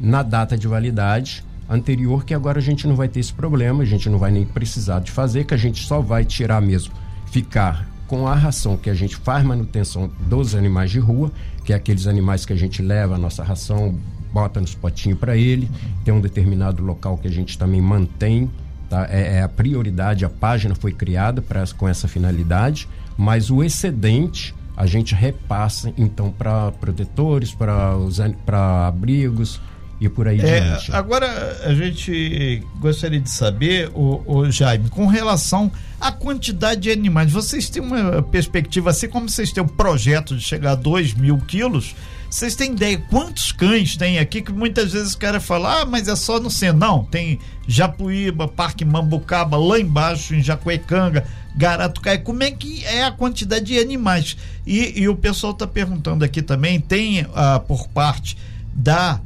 na 0.00 0.22
data 0.22 0.58
de 0.58 0.66
validade 0.66 1.44
anterior, 1.68 2.24
que 2.24 2.34
agora 2.34 2.58
a 2.58 2.62
gente 2.62 2.86
não 2.86 2.96
vai 2.96 3.08
ter 3.08 3.20
esse 3.20 3.32
problema, 3.32 3.82
a 3.82 3.86
gente 3.86 4.08
não 4.08 4.18
vai 4.18 4.30
nem 4.30 4.44
precisar 4.44 5.00
de 5.00 5.10
fazer, 5.10 5.44
que 5.44 5.54
a 5.54 5.56
gente 5.56 5.86
só 5.86 6.00
vai 6.00 6.24
tirar 6.24 6.60
mesmo, 6.60 6.92
ficar 7.30 7.88
com 8.06 8.26
a 8.26 8.34
ração 8.34 8.76
que 8.76 8.90
a 8.90 8.94
gente 8.94 9.16
faz 9.16 9.42
manutenção 9.44 10.10
dos 10.20 10.54
animais 10.54 10.90
de 10.90 10.98
rua, 10.98 11.32
que 11.64 11.72
é 11.72 11.76
aqueles 11.76 12.06
animais 12.06 12.44
que 12.44 12.52
a 12.52 12.56
gente 12.56 12.82
leva 12.82 13.14
a 13.14 13.18
nossa 13.18 13.42
ração, 13.42 13.98
bota 14.32 14.60
nos 14.60 14.74
potinhos 14.74 15.18
para 15.18 15.36
ele, 15.36 15.70
tem 16.04 16.12
um 16.12 16.20
determinado 16.20 16.82
local 16.82 17.16
que 17.16 17.28
a 17.28 17.30
gente 17.30 17.56
também 17.56 17.80
mantém, 17.80 18.50
tá? 18.90 19.06
É, 19.08 19.36
é 19.38 19.42
a 19.42 19.48
prioridade, 19.48 20.24
a 20.24 20.28
página 20.28 20.74
foi 20.74 20.92
criada 20.92 21.40
para 21.40 21.64
com 21.76 21.88
essa 21.88 22.06
finalidade, 22.06 22.88
mas 23.16 23.50
o 23.50 23.62
excedente 23.62 24.54
a 24.76 24.86
gente 24.86 25.14
repassa 25.14 25.92
então 25.96 26.30
para 26.30 26.72
protetores, 26.72 27.54
para 27.54 28.86
abrigos, 28.86 29.60
e 30.04 30.08
por 30.08 30.26
aí 30.26 30.40
é, 30.40 30.60
diante. 30.60 30.92
Agora, 30.92 31.60
a 31.64 31.72
gente 31.74 32.60
gostaria 32.80 33.20
de 33.20 33.30
saber, 33.30 33.88
o, 33.94 34.20
o, 34.26 34.50
Jaime, 34.50 34.88
com 34.88 35.06
relação 35.06 35.70
à 36.00 36.10
quantidade 36.10 36.80
de 36.80 36.90
animais, 36.90 37.30
vocês 37.30 37.70
têm 37.70 37.80
uma 37.80 38.20
perspectiva, 38.20 38.90
assim 38.90 39.08
como 39.08 39.28
vocês 39.28 39.52
têm 39.52 39.62
um 39.62 39.68
projeto 39.68 40.36
de 40.36 40.42
chegar 40.42 40.72
a 40.72 40.74
2 40.74 41.14
mil 41.14 41.38
quilos, 41.38 41.94
vocês 42.32 42.54
têm 42.54 42.72
ideia 42.72 42.96
quantos 43.10 43.52
cães 43.52 43.94
tem 43.94 44.18
aqui 44.18 44.40
que 44.40 44.50
muitas 44.50 44.94
vezes 44.94 45.12
o 45.12 45.18
cara 45.18 45.38
fala, 45.38 45.82
ah, 45.82 45.84
mas 45.84 46.08
é 46.08 46.16
só 46.16 46.40
no 46.40 46.50
centro. 46.50 46.78
Não, 46.78 47.04
tem 47.04 47.38
Japuíba, 47.68 48.48
Parque 48.48 48.86
Mambucaba, 48.86 49.58
lá 49.58 49.78
embaixo 49.78 50.34
em 50.34 50.42
Jacuecanga, 50.42 51.26
Garatucaia. 51.54 52.18
Como 52.18 52.42
é 52.42 52.50
que 52.50 52.82
é 52.86 53.04
a 53.04 53.12
quantidade 53.12 53.66
de 53.66 53.78
animais? 53.78 54.34
E, 54.66 55.02
e 55.02 55.08
o 55.10 55.14
pessoal 55.14 55.52
está 55.52 55.66
perguntando 55.66 56.24
aqui 56.24 56.40
também, 56.40 56.80
tem 56.80 57.26
ah, 57.34 57.60
por 57.60 57.86
parte 57.88 58.38
da 58.74 59.20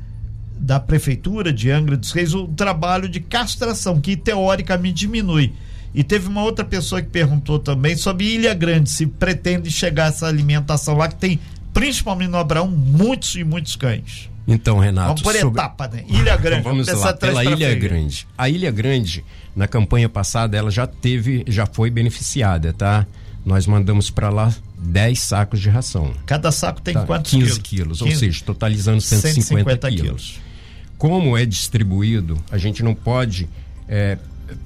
da 0.59 0.81
prefeitura 0.81 1.53
de 1.53 1.71
Angra 1.71 1.99
dos 1.99 2.13
Reis 2.13 2.33
o 2.33 2.49
trabalho 2.49 3.11
de 3.11 3.21
castração 3.21 4.01
que 4.01 4.17
teoricamente 4.17 5.01
diminui. 5.01 5.53
E 5.95 6.03
teve 6.03 6.29
uma 6.29 6.43
outra 6.43 6.65
pessoa 6.65 7.01
que 7.01 7.09
perguntou 7.09 7.59
também 7.59 7.97
sobre 7.97 8.25
Ilha 8.25 8.53
Grande, 8.53 8.91
se 8.91 9.07
pretende 9.07 9.71
chegar 9.71 10.09
essa 10.09 10.27
alimentação 10.27 10.97
lá 10.97 11.09
que 11.09 11.15
tem, 11.15 11.41
principalmente 11.79 12.31
no 12.31 12.39
Abraão, 12.39 12.69
muitos 12.69 13.35
e 13.35 13.45
muitos 13.45 13.77
cães. 13.77 14.31
Então, 14.49 14.79
Renato. 14.79 15.09
Vamos 15.09 15.23
por 15.23 15.35
sobre... 15.35 15.61
etapa, 15.61 15.89
né? 15.89 16.05
Ilha 16.09 16.37
Grande. 16.37 16.63
vamos 16.63 16.89
lá, 16.89 17.13
pela 17.13 17.45
Ilha 17.45 17.75
Grande. 17.75 18.27
A 18.39 18.49
Ilha 18.49 18.71
Grande, 18.71 19.25
na 19.55 19.69
campanha 19.69 20.09
passada, 20.09 20.57
ela 20.57 20.71
já 20.71 20.87
teve, 20.87 21.45
já 21.47 21.67
foi 21.67 21.91
beneficiada, 21.91 22.73
tá? 22.73 23.07
Nós 23.45 23.67
mandamos 23.67 24.09
para 24.09 24.31
lá 24.31 24.55
10 24.79 25.19
sacos 25.19 25.61
de 25.61 25.69
ração. 25.69 26.13
Cada 26.25 26.51
saco 26.51 26.81
tem 26.81 26.95
tá, 26.95 27.05
quantos 27.05 27.33
15 27.33 27.45
quilos? 27.45 27.59
quilos 27.59 27.99
15, 27.99 28.13
ou 28.13 28.19
seja, 28.19 28.45
totalizando 28.45 29.01
150, 29.01 29.35
150 29.35 29.91
quilos. 29.91 30.03
quilos 30.03 30.47
como 30.99 31.37
é 31.37 31.45
distribuído, 31.45 32.37
a 32.51 32.59
gente 32.59 32.83
não 32.83 32.95
pode 32.95 33.49
é, 33.89 34.19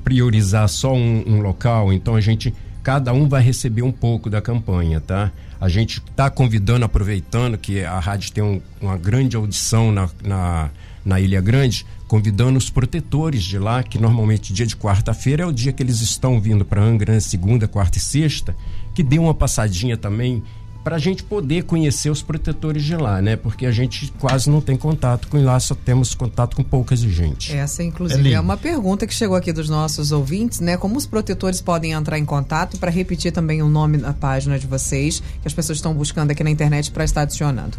priorizar 0.05 0.69
só 0.69 0.95
um, 0.95 1.25
um, 1.27 1.41
local, 1.41 1.93
então 1.93 2.15
a 2.15 2.21
gente, 2.21 2.55
cada 2.83 3.13
um 3.13 3.29
vai 3.29 3.43
receber 3.43 3.83
um 3.83 3.93
pouco 3.93 4.31
da 4.31 4.41
campanha, 4.41 5.01
tá? 5.01 5.33
A 5.61 5.69
gente 5.69 5.99
está 5.99 6.31
convidando, 6.31 6.85
aproveitando 6.85 7.59
que 7.59 7.85
a 7.85 7.99
rádio 7.99 8.33
tem 8.33 8.43
um, 8.43 8.63
uma 8.81 8.97
grande 8.97 9.37
audição 9.37 9.93
na, 9.93 10.09
na, 10.25 10.71
na 11.05 11.21
Ilha 11.21 11.41
Grande, 11.41 11.85
convidando 12.09 12.57
os 12.59 12.71
protetores 12.71 13.45
de 13.45 13.59
lá, 13.59 13.83
que 13.83 13.99
normalmente 13.99 14.53
dia 14.53 14.67
de 14.67 14.75
quarta-feira 14.75 15.43
é 15.43 15.47
o 15.47 15.53
dia 15.53 15.73
que 15.73 15.83
eles 15.83 16.01
estão 16.01 16.41
vindo 16.41 16.65
para 16.65 16.83
Angra, 16.83 17.13
né? 17.13 17.21
segunda, 17.21 17.69
quarta 17.69 17.99
e 17.99 18.01
sexta, 18.01 18.57
que 18.95 19.03
dê 19.03 19.19
uma 19.19 19.35
passadinha 19.35 19.97
também 19.97 20.43
para 20.83 20.97
a 20.97 20.99
gente 20.99 21.23
poder 21.23 21.65
conhecer 21.65 22.11
os 22.11 22.23
protetores 22.23 22.83
de 22.83 22.97
lá, 22.97 23.21
né? 23.21 23.37
Porque 23.37 23.67
a 23.67 23.71
gente 23.71 24.13
quase 24.19 24.49
não 24.49 24.61
tem 24.61 24.77
contato 24.77 25.29
com 25.29 25.43
lá, 25.43 25.59
só 25.61 25.75
temos 25.75 26.15
contato 26.15 26.57
com 26.57 26.63
poucas 26.63 27.01
gente. 27.01 27.55
Essa, 27.55 27.83
inclusive, 27.83 28.31
é, 28.31 28.35
é, 28.35 28.41
uma 28.41 28.57
pergunta 28.57 29.07
que 29.07 29.15
chegou 29.15 29.37
aqui 29.37 29.53
dos 29.53 29.69
nossos 29.69 30.13
ouvintes, 30.13 30.61
né? 30.61 30.77
Como 30.77 30.97
os 30.97 31.07
protetores 31.07 31.61
podem 31.61 31.93
entrar 31.93 32.19
em 32.19 32.25
contato 32.25 32.79
para 32.79 32.91
repetir 32.91 33.33
também 33.33 33.63
o 33.63 33.69
nome 33.69 33.99
da 33.99 34.13
página 34.13 34.59
de 34.59 34.67
vocês, 34.67 35.21
que 35.21 35.47
as 35.47 35.53
pessoas 35.53 35.79
estão 35.79 35.93
buscando 35.93 36.31
aqui 36.31 36.43
na 36.43 36.51
internet 36.51 36.91
para 36.91 37.05
estar 37.05 37.23
adicionando. 37.23 37.77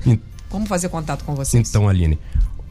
Como 0.50 0.66
fazer 0.66 0.90
contato 0.90 1.24
com 1.24 1.34
vocês? 1.34 1.68
Então, 1.70 1.88
Aline, 1.88 2.20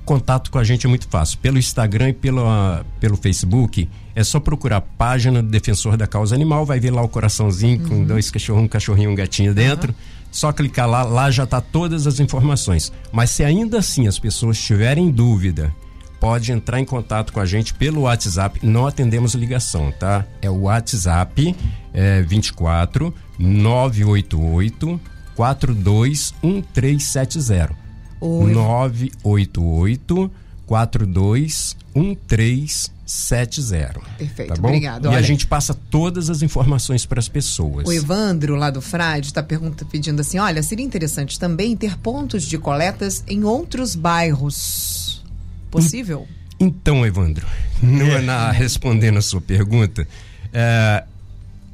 contato 0.05 0.51
com 0.51 0.59
a 0.59 0.65
gente 0.65 0.87
é 0.87 0.89
muito 0.89 1.09
fácil. 1.09 1.39
Pelo 1.39 1.59
Instagram 1.59 2.11
e 2.11 2.13
pelo, 2.13 2.43
uh, 2.43 2.85
pelo 3.01 3.17
Facebook, 3.17 3.89
é 4.15 4.23
só 4.23 4.39
procurar 4.39 4.77
a 4.77 4.81
página 4.81 5.43
do 5.43 5.49
Defensor 5.49 5.97
da 5.97 6.07
Causa 6.07 6.35
Animal, 6.35 6.65
vai 6.67 6.79
ver 6.79 6.91
lá 6.91 7.03
o 7.03 7.09
coraçãozinho 7.09 7.81
uhum. 7.83 7.89
com 7.89 8.05
dois 8.05 8.31
cachorros, 8.31 8.63
um 8.63 8.69
cachorrinho 8.69 9.11
e 9.11 9.13
um 9.13 9.17
gatinho 9.17 9.55
dentro. 9.55 9.91
Uhum 9.93 10.10
só 10.31 10.53
clicar 10.53 10.89
lá, 10.89 11.03
lá 11.03 11.31
já 11.31 11.45
está 11.45 11.61
todas 11.61 12.07
as 12.07 12.21
informações. 12.21 12.93
Mas 13.13 13.31
se 13.31 13.43
ainda 13.43 13.79
assim 13.79 14.07
as 14.07 14.19
pessoas 14.19 14.61
tiverem 14.61 15.11
dúvida, 15.11 15.75
pode 16.21 16.53
entrar 16.53 16.79
em 16.79 16.85
contato 16.85 17.33
com 17.33 17.41
a 17.41 17.47
gente 17.47 17.75
pelo 17.75 18.03
WhatsApp. 18.03 18.61
Não 18.63 18.87
atendemos 18.87 19.35
ligação, 19.35 19.91
tá? 19.91 20.25
É 20.43 20.51
o 20.51 20.61
WhatsApp 20.63 21.57
é, 21.93 22.23
24 22.23 23.13
988 23.39 25.01
421370. 25.35 27.75
Oi. 28.21 28.53
988 28.53 30.31
421370. 30.67 33.00
70. 33.11 34.01
Perfeito, 34.17 34.55
tá 34.55 34.61
bom? 34.61 34.69
obrigado. 34.69 35.07
E 35.07 35.09
Olha, 35.09 35.19
a 35.19 35.23
gente 35.23 35.45
passa 35.45 35.75
todas 35.75 36.31
as 36.31 36.43
informações 36.43 37.05
para 37.05 37.19
as 37.19 37.29
pessoas. 37.29 37.85
O 37.85 37.93
Evandro, 37.93 38.55
lá 38.55 38.71
do 38.71 38.81
Frade, 38.81 39.27
está 39.27 39.43
pedindo 39.43 40.21
assim: 40.21 40.39
olha, 40.39 40.63
seria 40.63 40.87
interessante 40.87 41.37
também 41.37 41.77
ter 41.77 41.99
pontos 41.99 42.45
de 42.45 42.57
coletas 42.57 43.25
em 43.27 43.43
outros 43.43 43.97
bairros. 43.97 45.25
Possível? 45.73 46.29
Então, 46.61 47.05
Evandro, 47.05 47.45
é. 47.83 48.21
na, 48.23 48.53
respondendo 48.53 49.19
a 49.19 49.23
sua 49.23 49.41
pergunta, 49.41 50.07
é, 50.53 51.03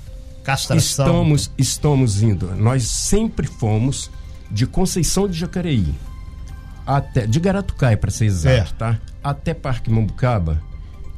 castração. 0.44 1.06
estamos 1.06 1.50
estamos 1.58 2.22
indo, 2.24 2.54
nós 2.56 2.84
sempre 2.84 3.48
fomos 3.48 4.12
de 4.50 4.66
Conceição 4.66 5.28
de 5.28 5.38
Jacareí 5.38 5.94
até 6.86 7.26
de 7.26 7.40
Garatucaia 7.40 7.96
para 7.96 8.12
ser 8.12 8.26
exato, 8.26 8.74
é. 8.74 8.78
tá? 8.78 9.00
Até 9.24 9.54
Parque 9.54 9.90
Mambucaba, 9.90 10.62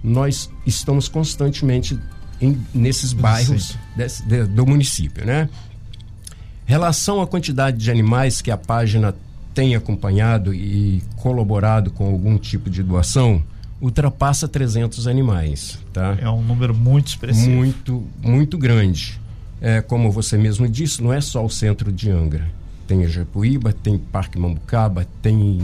nós 0.03 0.50
estamos 0.65 1.08
constantemente 1.08 1.98
em, 2.42 2.60
nesses 2.74 3.13
bairros 3.13 3.77
desse, 3.96 4.25
de, 4.27 4.46
do 4.46 4.65
município, 4.65 5.25
né? 5.25 5.50
Relação 6.65 7.22
à 7.22 7.27
quantidade 7.27 7.77
de 7.77 7.91
animais 7.91 8.41
que 8.41 8.50
a 8.50 8.58
página 8.58 9.13
tem 9.53 9.75
acompanhado 9.75 10.53
e 10.53 11.03
colaborado 11.17 11.91
com 11.91 12.05
algum 12.05 12.38
tipo 12.38 12.70
de 12.70 12.82
doação, 12.82 13.43
ultrapassa 13.82 14.48
300 14.48 15.08
animais, 15.08 15.77
tá? 15.91 16.17
É 16.20 16.29
um 16.29 16.41
número 16.41 16.74
muito 16.74 17.08
expressivo. 17.08 17.51
Muito, 17.51 18.03
muito 18.22 18.58
grande. 18.58 19.20
É, 19.62 19.82
como 19.82 20.12
você 20.12 20.38
mesmo 20.38 20.67
disse, 20.67 21.01
não 21.01 21.13
é 21.13 21.22
só 21.22 21.46
o 21.46 21.50
centro 21.50 21.91
de 21.91 22.10
Angra. 22.10 22.48
Tem 22.88 23.08
Japuíba, 23.08 23.72
tem 23.72 23.98
Parque 23.98 24.38
Mambucaba, 24.38 25.05
tem 25.22 25.62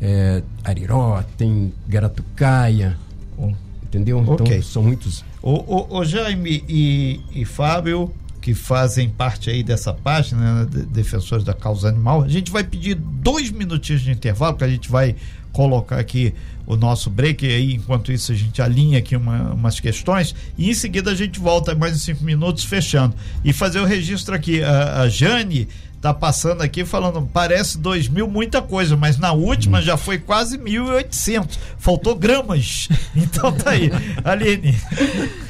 é, 0.00 0.42
Ariró, 0.64 1.22
tem 1.36 1.72
Garatucaia, 1.86 2.96
oh. 3.36 3.52
entendeu? 3.82 4.20
Então 4.20 4.34
okay. 4.34 4.62
são 4.62 4.82
muitos. 4.82 5.24
O, 5.42 5.52
o, 5.52 5.98
o 5.98 6.04
Jaime 6.04 6.64
e, 6.68 7.20
e 7.32 7.44
Fábio, 7.44 8.12
que 8.42 8.54
fazem 8.54 9.08
parte 9.08 9.48
aí 9.48 9.62
dessa 9.62 9.94
página, 9.94 10.64
né, 10.64 10.68
de 10.68 10.82
Defensores 10.82 11.44
da 11.44 11.54
Causa 11.54 11.88
Animal, 11.88 12.24
a 12.24 12.28
gente 12.28 12.50
vai 12.50 12.64
pedir 12.64 12.96
dois 12.96 13.50
minutinhos 13.52 14.02
de 14.02 14.10
intervalo, 14.10 14.56
que 14.56 14.64
a 14.64 14.68
gente 14.68 14.90
vai 14.90 15.14
colocar 15.52 15.98
aqui 15.98 16.34
o 16.66 16.76
nosso 16.76 17.08
break, 17.08 17.46
e 17.46 17.48
aí 17.48 17.74
enquanto 17.74 18.10
isso 18.10 18.32
a 18.32 18.34
gente 18.34 18.60
alinha 18.60 18.98
aqui 18.98 19.14
uma, 19.14 19.52
umas 19.52 19.78
questões, 19.78 20.34
e 20.58 20.70
em 20.70 20.74
seguida 20.74 21.12
a 21.12 21.14
gente 21.14 21.38
volta 21.38 21.74
mais 21.74 21.94
uns 21.94 22.02
cinco 22.02 22.24
minutos 22.24 22.64
fechando. 22.64 23.14
E 23.44 23.52
fazer 23.52 23.78
o 23.78 23.84
registro 23.84 24.34
aqui, 24.34 24.62
a, 24.62 25.02
a 25.02 25.08
Jane 25.08 25.68
tá 26.02 26.12
passando 26.12 26.62
aqui 26.62 26.84
falando, 26.84 27.22
parece 27.32 27.78
dois 27.78 28.08
mil 28.08 28.26
muita 28.26 28.60
coisa, 28.60 28.96
mas 28.96 29.16
na 29.18 29.32
última 29.32 29.78
hum. 29.78 29.82
já 29.82 29.96
foi 29.96 30.18
quase 30.18 30.58
mil 30.58 30.86
e 30.86 30.90
oitocentos. 30.90 31.60
Faltou 31.78 32.16
gramas. 32.16 32.88
Então 33.14 33.52
tá 33.52 33.70
aí. 33.70 33.90
Aline. 34.24 34.74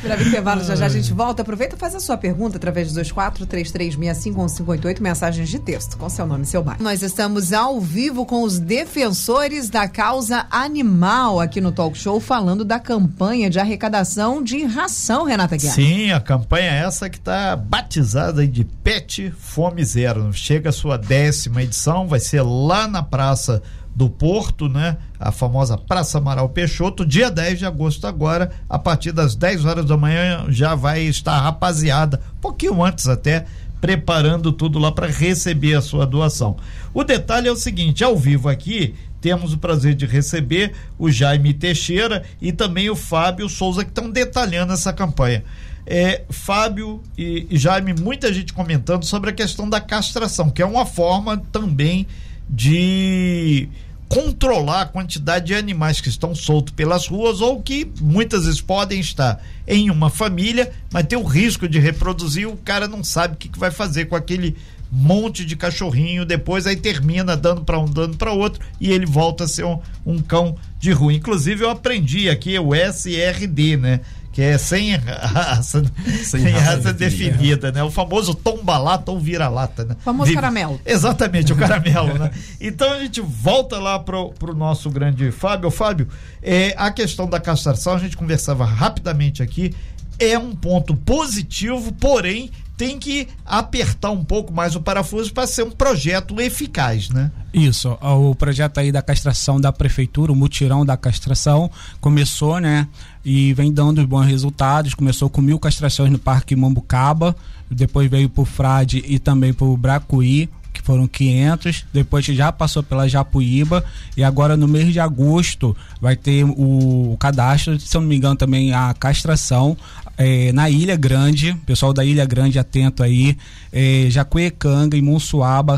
Breve 0.02 0.28
intervalo, 0.28 0.64
já 0.64 0.74
já 0.74 0.86
a 0.86 0.88
gente 0.88 1.12
volta. 1.12 1.42
Aproveita 1.42 1.76
e 1.76 1.78
faz 1.78 1.94
a 1.94 2.00
sua 2.00 2.16
pergunta 2.16 2.56
através 2.56 2.92
dos 2.92 3.12
2433651588, 3.12 5.00
mensagens 5.00 5.48
de 5.48 5.60
texto, 5.60 5.96
com 5.96 6.08
seu 6.08 6.26
nome 6.26 6.42
e 6.42 6.46
seu 6.46 6.60
bairro. 6.62 6.82
Nós 6.82 7.02
estamos 7.02 7.52
ao 7.52 7.80
vivo 7.80 8.26
com 8.26 8.42
os 8.42 8.58
defensores 8.58 9.70
da 9.70 9.86
causa 9.86 10.44
animal 10.50 11.38
aqui 11.38 11.60
no 11.60 11.70
Talk 11.70 11.96
Show, 11.96 12.18
falando 12.18 12.64
da 12.64 12.80
campanha 12.80 13.48
de 13.48 13.60
arrecadação 13.60 14.42
de 14.42 14.64
ração, 14.64 15.24
Renata 15.24 15.56
Guiar. 15.56 15.74
Sim, 15.74 16.10
a 16.10 16.20
campanha 16.20 16.72
é 16.72 16.78
essa 16.84 17.08
que 17.08 17.18
está 17.18 17.54
batizada 17.54 18.44
de 18.46 18.64
Pet 18.64 19.32
Fome 19.38 19.84
Zero 19.84 20.32
chega 20.42 20.70
a 20.70 20.72
sua 20.72 20.96
décima 20.96 21.62
edição, 21.62 22.08
vai 22.08 22.18
ser 22.18 22.42
lá 22.42 22.88
na 22.88 23.00
Praça 23.00 23.62
do 23.94 24.10
Porto, 24.10 24.68
né? 24.68 24.96
A 25.20 25.30
famosa 25.30 25.78
Praça 25.78 26.18
Amaral 26.18 26.48
Peixoto, 26.48 27.06
dia 27.06 27.30
10 27.30 27.60
de 27.60 27.64
agosto 27.64 28.08
agora, 28.08 28.50
a 28.68 28.76
partir 28.76 29.12
das 29.12 29.36
10 29.36 29.64
horas 29.64 29.84
da 29.84 29.96
manhã 29.96 30.46
já 30.48 30.74
vai 30.74 31.02
estar 31.02 31.38
rapaziada, 31.38 32.20
pouquinho 32.40 32.82
antes 32.82 33.06
até, 33.06 33.44
preparando 33.80 34.52
tudo 34.52 34.80
lá 34.80 34.90
para 34.90 35.06
receber 35.06 35.74
a 35.74 35.80
sua 35.80 36.04
doação. 36.04 36.56
O 36.92 37.04
detalhe 37.04 37.46
é 37.46 37.52
o 37.52 37.56
seguinte, 37.56 38.02
ao 38.02 38.16
vivo 38.16 38.48
aqui, 38.48 38.96
temos 39.20 39.52
o 39.52 39.58
prazer 39.58 39.94
de 39.94 40.06
receber 40.06 40.72
o 40.98 41.08
Jaime 41.08 41.54
Teixeira 41.54 42.24
e 42.40 42.50
também 42.50 42.90
o 42.90 42.96
Fábio 42.96 43.48
Souza 43.48 43.84
que 43.84 43.90
estão 43.90 44.10
detalhando 44.10 44.72
essa 44.72 44.92
campanha 44.92 45.44
é, 45.86 46.22
Fábio 46.30 47.02
e, 47.16 47.46
Jaime, 47.52 47.94
muita 47.94 48.32
gente 48.32 48.52
comentando 48.52 49.04
sobre 49.04 49.30
a 49.30 49.32
questão 49.32 49.68
da 49.68 49.80
castração, 49.80 50.50
que 50.50 50.62
é 50.62 50.66
uma 50.66 50.86
forma 50.86 51.38
também 51.50 52.06
de 52.48 53.68
controlar 54.08 54.82
a 54.82 54.86
quantidade 54.86 55.46
de 55.46 55.54
animais 55.54 56.00
que 56.00 56.08
estão 56.08 56.34
soltos 56.34 56.74
pelas 56.74 57.06
ruas 57.06 57.40
ou 57.40 57.62
que 57.62 57.90
muitas 57.98 58.44
vezes 58.44 58.60
podem 58.60 59.00
estar 59.00 59.42
em 59.66 59.90
uma 59.90 60.10
família, 60.10 60.70
mas 60.92 61.06
tem 61.06 61.18
o 61.18 61.22
risco 61.22 61.66
de 61.66 61.78
reproduzir, 61.78 62.46
o 62.46 62.58
cara 62.58 62.86
não 62.86 63.02
sabe 63.02 63.34
o 63.34 63.36
que, 63.38 63.48
que 63.48 63.58
vai 63.58 63.70
fazer 63.70 64.04
com 64.04 64.14
aquele 64.14 64.54
monte 64.90 65.46
de 65.46 65.56
cachorrinho, 65.56 66.26
depois 66.26 66.66
aí 66.66 66.76
termina 66.76 67.34
dando 67.34 67.64
para 67.64 67.78
um, 67.78 67.86
dando 67.86 68.18
para 68.18 68.32
outro 68.32 68.62
e 68.78 68.92
ele 68.92 69.06
volta 69.06 69.44
a 69.44 69.48
ser 69.48 69.64
um, 69.64 69.80
um 70.04 70.20
cão 70.20 70.56
de 70.78 70.92
rua. 70.92 71.14
Inclusive 71.14 71.64
eu 71.64 71.70
aprendi 71.70 72.28
aqui 72.28 72.58
o 72.58 72.74
SRD, 72.74 73.78
né? 73.78 74.00
Que 74.32 74.40
é 74.40 74.56
sem 74.56 74.96
raça, 74.96 75.84
sem, 76.24 76.40
sem 76.40 76.50
raça, 76.52 76.76
raça 76.76 76.92
definida, 76.94 77.70
né? 77.70 77.82
O 77.82 77.90
famoso 77.90 78.34
tomba-lata 78.34 79.12
ou 79.12 79.20
vira-lata, 79.20 79.84
né? 79.84 79.94
O 80.00 80.02
famoso 80.02 80.28
Vive... 80.28 80.36
caramelo. 80.36 80.80
Exatamente, 80.86 81.52
o 81.52 81.56
caramelo, 81.56 82.18
né? 82.18 82.30
Então 82.58 82.90
a 82.90 82.98
gente 82.98 83.20
volta 83.20 83.78
lá 83.78 83.98
pro, 83.98 84.30
pro 84.30 84.54
nosso 84.54 84.90
grande 84.90 85.30
Fábio. 85.30 85.70
Fábio, 85.70 86.08
é, 86.42 86.74
a 86.78 86.90
questão 86.90 87.28
da 87.28 87.38
castração, 87.38 87.94
a 87.94 87.98
gente 87.98 88.16
conversava 88.16 88.64
rapidamente 88.64 89.42
aqui, 89.42 89.74
é 90.18 90.38
um 90.38 90.54
ponto 90.54 90.96
positivo, 90.96 91.92
porém 91.92 92.50
tem 92.76 92.98
que 92.98 93.28
apertar 93.44 94.10
um 94.10 94.24
pouco 94.24 94.52
mais 94.52 94.74
o 94.74 94.80
parafuso 94.80 95.32
para 95.32 95.46
ser 95.46 95.62
um 95.62 95.70
projeto 95.70 96.40
eficaz, 96.40 97.10
né? 97.10 97.30
Isso, 97.54 97.96
o 98.00 98.34
projeto 98.34 98.78
aí 98.78 98.90
da 98.90 99.02
castração 99.02 99.60
da 99.60 99.70
prefeitura, 99.70 100.32
o 100.32 100.36
mutirão 100.36 100.84
da 100.84 100.96
castração, 100.96 101.70
começou, 102.00 102.58
né? 102.58 102.88
E 103.24 103.52
vem 103.52 103.72
dando 103.72 104.04
bons 104.06 104.26
resultados. 104.26 104.94
Começou 104.94 105.30
com 105.30 105.40
mil 105.40 105.58
castrações 105.58 106.10
no 106.10 106.18
Parque 106.18 106.56
Mambucaba, 106.56 107.36
depois 107.70 108.10
veio 108.10 108.28
para 108.28 108.42
o 108.42 108.44
Frade 108.44 109.04
e 109.06 109.18
também 109.18 109.52
para 109.52 109.66
o 109.66 109.76
Bracuí, 109.76 110.48
que 110.72 110.82
foram 110.82 111.06
500, 111.06 111.84
depois 111.92 112.24
já 112.24 112.50
passou 112.50 112.82
pela 112.82 113.06
Japuíba 113.06 113.84
e 114.16 114.24
agora 114.24 114.56
no 114.56 114.66
mês 114.66 114.92
de 114.92 114.98
agosto 114.98 115.76
vai 116.00 116.16
ter 116.16 116.44
o, 116.44 117.12
o 117.12 117.16
cadastro, 117.18 117.78
se 117.78 117.94
não 117.94 118.02
me 118.02 118.16
engano 118.16 118.36
também 118.36 118.72
a 118.72 118.94
castração 118.94 119.76
é, 120.22 120.52
na 120.52 120.70
Ilha 120.70 120.96
Grande, 120.96 121.54
pessoal 121.66 121.92
da 121.92 122.04
Ilha 122.04 122.24
Grande 122.24 122.58
atento 122.58 123.02
aí, 123.02 123.36
é, 123.72 124.06
Jacuecanga, 124.08 124.96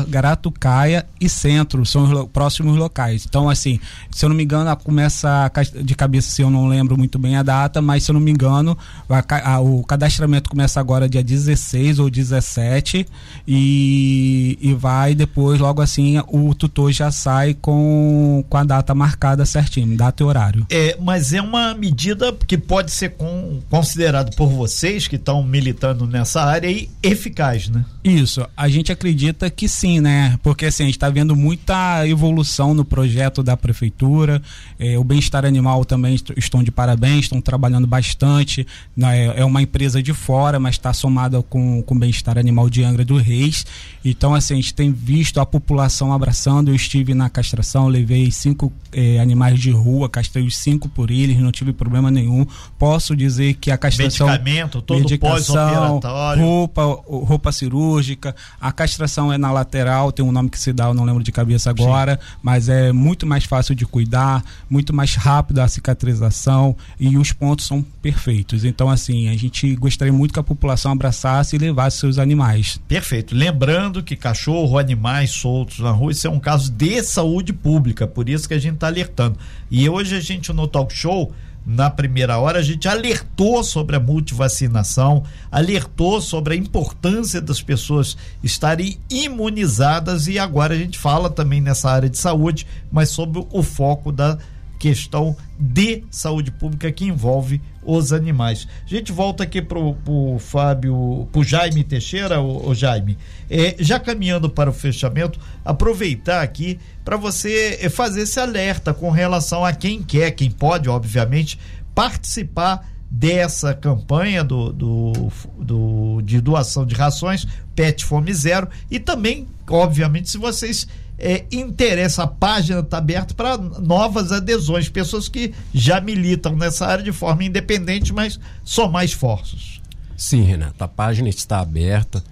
Garatucaia 0.07 1.05
e 1.19 1.27
Centro 1.27 1.85
são 1.85 2.03
os 2.03 2.29
próximos 2.29 2.77
locais. 2.77 3.25
Então, 3.27 3.49
assim, 3.49 3.79
se 4.11 4.23
eu 4.23 4.29
não 4.29 4.35
me 4.35 4.43
engano, 4.43 4.75
começa 4.77 5.51
de 5.83 5.95
cabeça, 5.95 6.29
se 6.29 6.41
eu 6.41 6.49
não 6.49 6.67
lembro 6.67 6.97
muito 6.97 7.17
bem 7.17 7.35
a 7.35 7.43
data, 7.43 7.81
mas 7.81 8.03
se 8.03 8.11
eu 8.11 8.13
não 8.13 8.19
me 8.19 8.31
engano, 8.31 8.77
a, 9.09 9.53
a, 9.53 9.59
o 9.59 9.83
cadastramento 9.83 10.49
começa 10.49 10.79
agora 10.79 11.09
dia 11.09 11.23
16 11.23 11.99
ou 11.99 12.09
17 12.09 13.05
e, 13.47 14.59
e 14.61 14.73
vai 14.73 15.15
depois, 15.15 15.59
logo 15.59 15.81
assim, 15.81 16.21
o 16.27 16.53
tutor 16.53 16.91
já 16.91 17.11
sai 17.11 17.53
com, 17.53 18.43
com 18.47 18.57
a 18.57 18.63
data 18.63 18.93
marcada 18.93 19.45
certinho, 19.45 19.95
data 19.97 20.21
e 20.21 20.25
horário. 20.25 20.67
É, 20.69 20.97
mas 21.01 21.33
é 21.33 21.41
uma 21.41 21.73
medida 21.73 22.35
que 22.45 22.57
pode 22.57 22.91
ser 22.91 23.11
com, 23.11 23.61
considerada 23.69 24.31
por 24.35 24.49
vocês 24.49 25.07
que 25.07 25.15
estão 25.15 25.43
militando 25.43 26.05
nessa 26.05 26.43
área 26.43 26.69
e 26.69 26.89
eficaz, 27.01 27.69
né? 27.69 27.85
Isso, 28.03 28.45
a 28.55 28.67
gente 28.69 28.91
acredita 28.91 29.49
que 29.49 29.67
sim, 29.67 29.99
né? 29.99 30.37
Porque 30.43 30.65
assim, 30.65 30.83
a 30.83 30.85
gente 30.85 30.95
está 30.95 31.09
vendo 31.09 31.35
muita 31.35 32.07
evolução 32.07 32.73
no 32.73 32.85
projeto 32.85 33.41
da 33.41 33.57
prefeitura, 33.57 34.41
é, 34.77 34.97
o 34.97 35.03
bem-estar 35.03 35.45
animal 35.45 35.85
também 35.85 36.15
estão 36.35 36.61
de 36.61 36.71
parabéns, 36.71 37.25
estão 37.25 37.41
trabalhando 37.41 37.87
bastante, 37.87 38.67
né? 38.95 39.33
é 39.35 39.45
uma 39.45 39.61
empresa 39.61 40.03
de 40.03 40.13
fora, 40.13 40.59
mas 40.59 40.75
está 40.75 40.93
somada 40.93 41.41
com 41.41 41.83
o 41.85 41.95
bem-estar 41.95 42.37
animal 42.37 42.69
de 42.69 42.83
Angra 42.83 43.05
do 43.05 43.17
Reis, 43.17 43.65
então 44.03 44.35
assim, 44.35 44.53
a 44.53 44.57
gente 44.57 44.73
tem 44.73 44.91
visto 44.91 45.39
a 45.39 45.45
população 45.45 46.13
abraçando, 46.13 46.69
eu 46.69 46.75
estive 46.75 47.13
na 47.13 47.29
castração, 47.29 47.87
levei 47.87 48.29
cinco 48.31 48.71
é, 48.91 49.19
animais 49.19 49.59
de 49.59 49.71
rua, 49.71 50.09
castrei 50.09 50.45
os 50.45 50.57
cinco 50.57 50.89
por 50.89 51.09
eles, 51.09 51.39
não 51.39 51.51
tive 51.51 51.73
problema 51.73 52.11
nenhum, 52.11 52.45
posso 52.77 53.15
dizer 53.15 53.55
que 53.55 53.71
a 53.71 53.77
castração... 53.77 54.14
Medicamento, 54.23 54.81
todo 54.81 55.19
pós-operatório. 55.19 56.43
Roupa, 56.43 56.83
roupa 56.83 57.51
cirúrgica, 57.51 58.35
a 58.59 58.71
castração 58.71 59.31
é 59.31 59.37
na 59.37 59.51
lateral, 59.51 60.11
tem 60.11 60.23
um 60.23 60.31
nome 60.31 60.49
que 60.49 60.59
se 60.59 60.71
dá, 60.71 60.85
eu 60.85 60.93
não 60.93 61.03
lembro 61.03 61.23
de 61.23 61.31
cabeça 61.31 61.69
agora, 61.69 62.19
Sim. 62.21 62.37
mas 62.41 62.69
é 62.69 62.91
muito 62.91 63.25
mais 63.25 63.45
fácil 63.45 63.75
de 63.75 63.85
cuidar, 63.85 64.43
muito 64.69 64.93
mais 64.93 65.15
rápido 65.15 65.59
a 65.59 65.67
cicatrização 65.67 66.75
e 66.99 67.17
os 67.17 67.31
pontos 67.31 67.65
são 67.65 67.81
perfeitos. 67.81 68.63
Então, 68.63 68.89
assim, 68.89 69.29
a 69.29 69.37
gente 69.37 69.75
gostaria 69.75 70.13
muito 70.13 70.33
que 70.33 70.39
a 70.39 70.43
população 70.43 70.91
abraçasse 70.91 71.55
e 71.55 71.59
levasse 71.59 71.97
seus 71.97 72.17
animais. 72.17 72.79
Perfeito. 72.87 73.35
Lembrando 73.35 74.03
que 74.03 74.15
cachorro, 74.15 74.77
animais 74.77 75.31
soltos 75.31 75.79
na 75.79 75.91
rua, 75.91 76.11
isso 76.11 76.27
é 76.27 76.29
um 76.29 76.39
caso 76.39 76.71
de 76.71 77.01
saúde 77.03 77.53
pública, 77.53 78.07
por 78.07 78.29
isso 78.29 78.47
que 78.47 78.53
a 78.53 78.59
gente 78.59 78.75
está 78.75 78.87
alertando. 78.87 79.37
E 79.69 79.89
hoje 79.89 80.15
a 80.15 80.21
gente 80.21 80.51
no 80.53 80.67
Talk 80.67 80.93
Show 80.93 81.33
na 81.65 81.89
primeira 81.89 82.37
hora, 82.37 82.59
a 82.59 82.61
gente 82.61 82.87
alertou 82.87 83.63
sobre 83.63 83.95
a 83.95 83.99
multivacinação, 83.99 85.23
alertou 85.51 86.21
sobre 86.21 86.53
a 86.53 86.57
importância 86.57 87.41
das 87.41 87.61
pessoas 87.61 88.15
estarem 88.43 88.99
imunizadas 89.09 90.27
e 90.27 90.37
agora 90.37 90.75
a 90.75 90.77
gente 90.77 90.99
fala 90.99 91.29
também 91.29 91.61
nessa 91.61 91.89
área 91.89 92.09
de 92.09 92.17
saúde, 92.17 92.67
mas 92.91 93.09
sobre 93.09 93.43
o 93.51 93.63
foco 93.63 94.11
da 94.11 94.37
questão 94.77 95.35
de 95.57 96.03
saúde 96.09 96.51
pública 96.51 96.91
que 96.91 97.05
envolve 97.05 97.61
os 97.83 98.11
animais. 98.11 98.67
A 98.85 98.89
gente 98.89 99.11
volta 99.11 99.43
aqui 99.43 99.61
pro, 99.61 99.93
pro 99.95 100.37
Fábio, 100.39 101.27
pro 101.31 101.43
Jaime 101.43 101.83
Teixeira, 101.83 102.41
o, 102.41 102.69
o 102.69 102.75
Jaime. 102.75 103.17
É, 103.49 103.75
já 103.79 103.99
caminhando 103.99 104.49
para 104.49 104.69
o 104.69 104.73
fechamento, 104.73 105.39
aproveitar 105.63 106.41
aqui 106.41 106.79
para 107.03 107.15
você 107.15 107.77
é, 107.81 107.89
fazer 107.89 108.21
esse 108.21 108.39
alerta 108.39 108.93
com 108.93 109.09
relação 109.09 109.63
a 109.63 109.71
quem 109.71 110.01
quer, 110.01 110.31
quem 110.31 110.49
pode, 110.49 110.89
obviamente, 110.89 111.59
participar 111.93 112.87
dessa 113.09 113.73
campanha 113.73 114.43
do, 114.43 114.73
do, 114.73 115.13
do, 115.57 116.21
de 116.21 116.41
doação 116.41 116.85
de 116.85 116.95
rações 116.95 117.47
Pet 117.75 118.03
Fome 118.03 118.33
Zero 118.33 118.67
e 118.89 118.99
também, 118.99 119.47
obviamente, 119.69 120.29
se 120.29 120.37
vocês 120.37 120.87
é, 121.17 121.45
interessa, 121.51 122.23
a 122.23 122.27
página 122.27 122.79
está 122.79 122.97
aberta 122.97 123.33
para 123.33 123.57
novas 123.57 124.31
adesões, 124.31 124.89
pessoas 124.89 125.27
que 125.27 125.53
já 125.73 126.01
militam 126.01 126.55
nessa 126.55 126.85
área 126.85 127.03
de 127.03 127.11
forma 127.11 127.43
independente, 127.43 128.13
mas 128.13 128.39
somar 128.63 129.05
esforços. 129.05 129.81
Sim, 130.17 130.43
Renato, 130.43 130.83
a 130.83 130.87
página 130.87 131.29
está 131.29 131.59
aberta. 131.59 132.23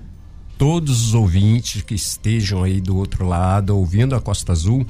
Todos 0.57 1.07
os 1.07 1.13
ouvintes 1.13 1.81
que 1.81 1.95
estejam 1.95 2.63
aí 2.63 2.79
do 2.79 2.95
outro 2.95 3.25
lado 3.25 3.75
ouvindo 3.75 4.15
a 4.15 4.21
Costa 4.21 4.51
Azul, 4.51 4.85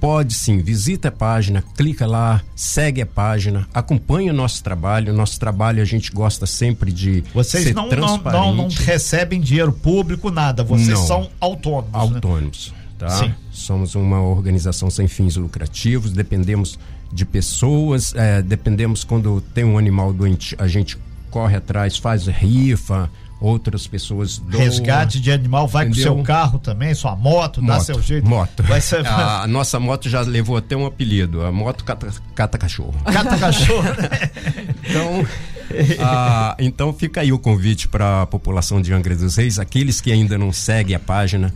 pode 0.00 0.32
sim, 0.32 0.58
visita 0.58 1.08
a 1.08 1.12
página, 1.12 1.62
clica 1.76 2.06
lá, 2.06 2.42
segue 2.54 3.02
a 3.02 3.06
página, 3.06 3.68
acompanha 3.74 4.32
o 4.32 4.36
nosso 4.36 4.62
trabalho. 4.62 5.12
Nosso 5.12 5.38
trabalho 5.38 5.82
a 5.82 5.84
gente 5.84 6.12
gosta 6.12 6.46
sempre 6.46 6.92
de 6.92 7.22
vocês 7.34 7.64
ser 7.64 7.74
não, 7.74 7.88
transparente. 7.88 8.40
Não, 8.40 8.54
não, 8.54 8.68
não 8.68 8.68
recebem 8.68 9.40
dinheiro 9.40 9.72
público, 9.72 10.30
nada. 10.30 10.62
Vocês 10.62 10.98
são 11.00 11.28
autônomos. 11.40 11.92
Né? 11.92 11.98
Autônomos. 11.98 12.72
Né? 12.72 12.77
Tá? 12.98 13.08
Sim. 13.08 13.32
Somos 13.52 13.94
uma 13.94 14.20
organização 14.20 14.90
sem 14.90 15.06
fins 15.06 15.36
lucrativos, 15.36 16.12
dependemos 16.12 16.78
de 17.12 17.24
pessoas, 17.24 18.12
é, 18.14 18.42
dependemos 18.42 19.04
quando 19.04 19.40
tem 19.40 19.64
um 19.64 19.78
animal 19.78 20.12
doente, 20.12 20.56
a 20.58 20.66
gente 20.66 20.98
corre 21.30 21.56
atrás, 21.56 21.96
faz 21.96 22.26
rifa, 22.26 23.08
outras 23.40 23.86
pessoas 23.86 24.38
doam. 24.38 24.64
Resgate 24.64 25.20
de 25.20 25.30
animal, 25.30 25.68
vai 25.68 25.86
Entendeu? 25.86 26.12
com 26.12 26.16
seu 26.16 26.24
carro 26.24 26.58
também, 26.58 26.94
sua 26.94 27.14
moto, 27.14 27.62
moto 27.62 27.78
dá 27.78 27.80
seu 27.80 28.02
jeito. 28.02 28.28
Moto. 28.28 28.64
Ser... 28.80 29.06
a, 29.06 29.46
nossa 29.46 29.78
moto 29.78 30.08
já 30.08 30.20
levou 30.22 30.56
até 30.56 30.76
um 30.76 30.86
apelido, 30.86 31.42
a 31.42 31.52
moto 31.52 31.84
cata, 31.84 32.12
cata 32.34 32.58
cachorro. 32.58 32.94
Cata 33.04 33.38
cachorro, 33.38 33.82
né? 33.84 34.30
então, 34.84 35.26
ah, 36.00 36.56
então 36.58 36.92
fica 36.92 37.20
aí 37.20 37.32
o 37.32 37.38
convite 37.38 37.88
para 37.88 38.22
a 38.22 38.26
população 38.26 38.80
de 38.80 38.92
Angra 38.92 39.14
dos 39.14 39.36
Reis, 39.36 39.58
aqueles 39.58 40.00
que 40.00 40.10
ainda 40.10 40.36
não 40.36 40.52
seguem 40.52 40.96
a 40.96 41.00
página, 41.00 41.54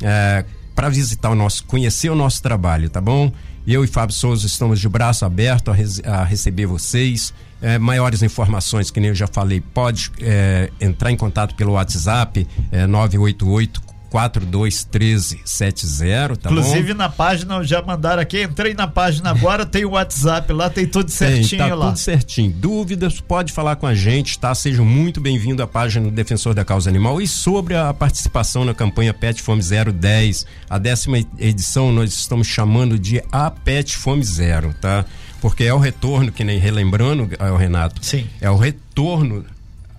é, 0.00 0.44
para 0.74 0.88
visitar 0.88 1.30
o 1.30 1.34
nosso, 1.34 1.64
conhecer 1.64 2.10
o 2.10 2.14
nosso 2.14 2.42
trabalho, 2.42 2.90
tá 2.90 3.00
bom? 3.00 3.32
Eu 3.66 3.84
e 3.84 3.86
Fábio 3.86 4.14
Souza 4.14 4.46
estamos 4.46 4.78
de 4.78 4.88
braço 4.88 5.24
aberto 5.24 5.70
a, 5.70 5.74
a 6.10 6.24
receber 6.24 6.66
vocês. 6.66 7.32
É, 7.62 7.78
maiores 7.78 8.22
informações, 8.22 8.90
que 8.90 9.00
nem 9.00 9.08
eu 9.08 9.14
já 9.14 9.26
falei, 9.26 9.60
pode 9.60 10.12
é, 10.20 10.70
entrar 10.78 11.10
em 11.10 11.16
contato 11.16 11.54
pelo 11.54 11.72
WhatsApp 11.72 12.46
é, 12.70 12.86
988 12.86 13.93
421370, 14.14 16.36
tá 16.36 16.48
Inclusive 16.48 16.92
bom? 16.92 16.98
na 16.98 17.08
página, 17.08 17.64
já 17.64 17.82
mandaram 17.82 18.22
aqui, 18.22 18.44
entrei 18.44 18.72
na 18.72 18.86
página 18.86 19.30
agora, 19.30 19.66
tem 19.66 19.84
o 19.84 19.90
WhatsApp 19.90 20.52
lá, 20.52 20.70
tem 20.70 20.86
tudo 20.86 21.10
certinho 21.10 21.48
tem, 21.48 21.58
tá 21.58 21.74
lá. 21.74 21.86
tudo 21.86 21.98
certinho. 21.98 22.52
Dúvidas, 22.52 23.20
pode 23.20 23.52
falar 23.52 23.74
com 23.74 23.88
a 23.88 23.94
gente, 23.94 24.38
tá? 24.38 24.54
Sejam 24.54 24.84
muito 24.84 25.20
bem-vindos 25.20 25.64
à 25.64 25.66
página 25.66 26.04
do 26.04 26.12
Defensor 26.12 26.54
da 26.54 26.64
Causa 26.64 26.88
Animal 26.88 27.20
e 27.20 27.26
sobre 27.26 27.74
a 27.74 27.92
participação 27.92 28.64
na 28.64 28.72
campanha 28.72 29.12
Pet 29.12 29.42
Fome 29.42 29.60
010, 29.60 30.46
a 30.70 30.78
décima 30.78 31.18
edição 31.36 31.92
nós 31.92 32.12
estamos 32.12 32.46
chamando 32.46 32.96
de 32.96 33.20
A 33.32 33.50
Pet 33.50 33.96
Fome 33.96 34.22
Zero, 34.22 34.72
tá? 34.80 35.04
Porque 35.40 35.64
é 35.64 35.74
o 35.74 35.78
retorno, 35.78 36.30
que 36.30 36.44
nem 36.44 36.60
relembrando, 36.60 37.28
é 37.36 37.50
o 37.50 37.56
Renato, 37.56 37.98
Sim. 38.00 38.28
é 38.40 38.48
o 38.48 38.56
retorno 38.56 39.44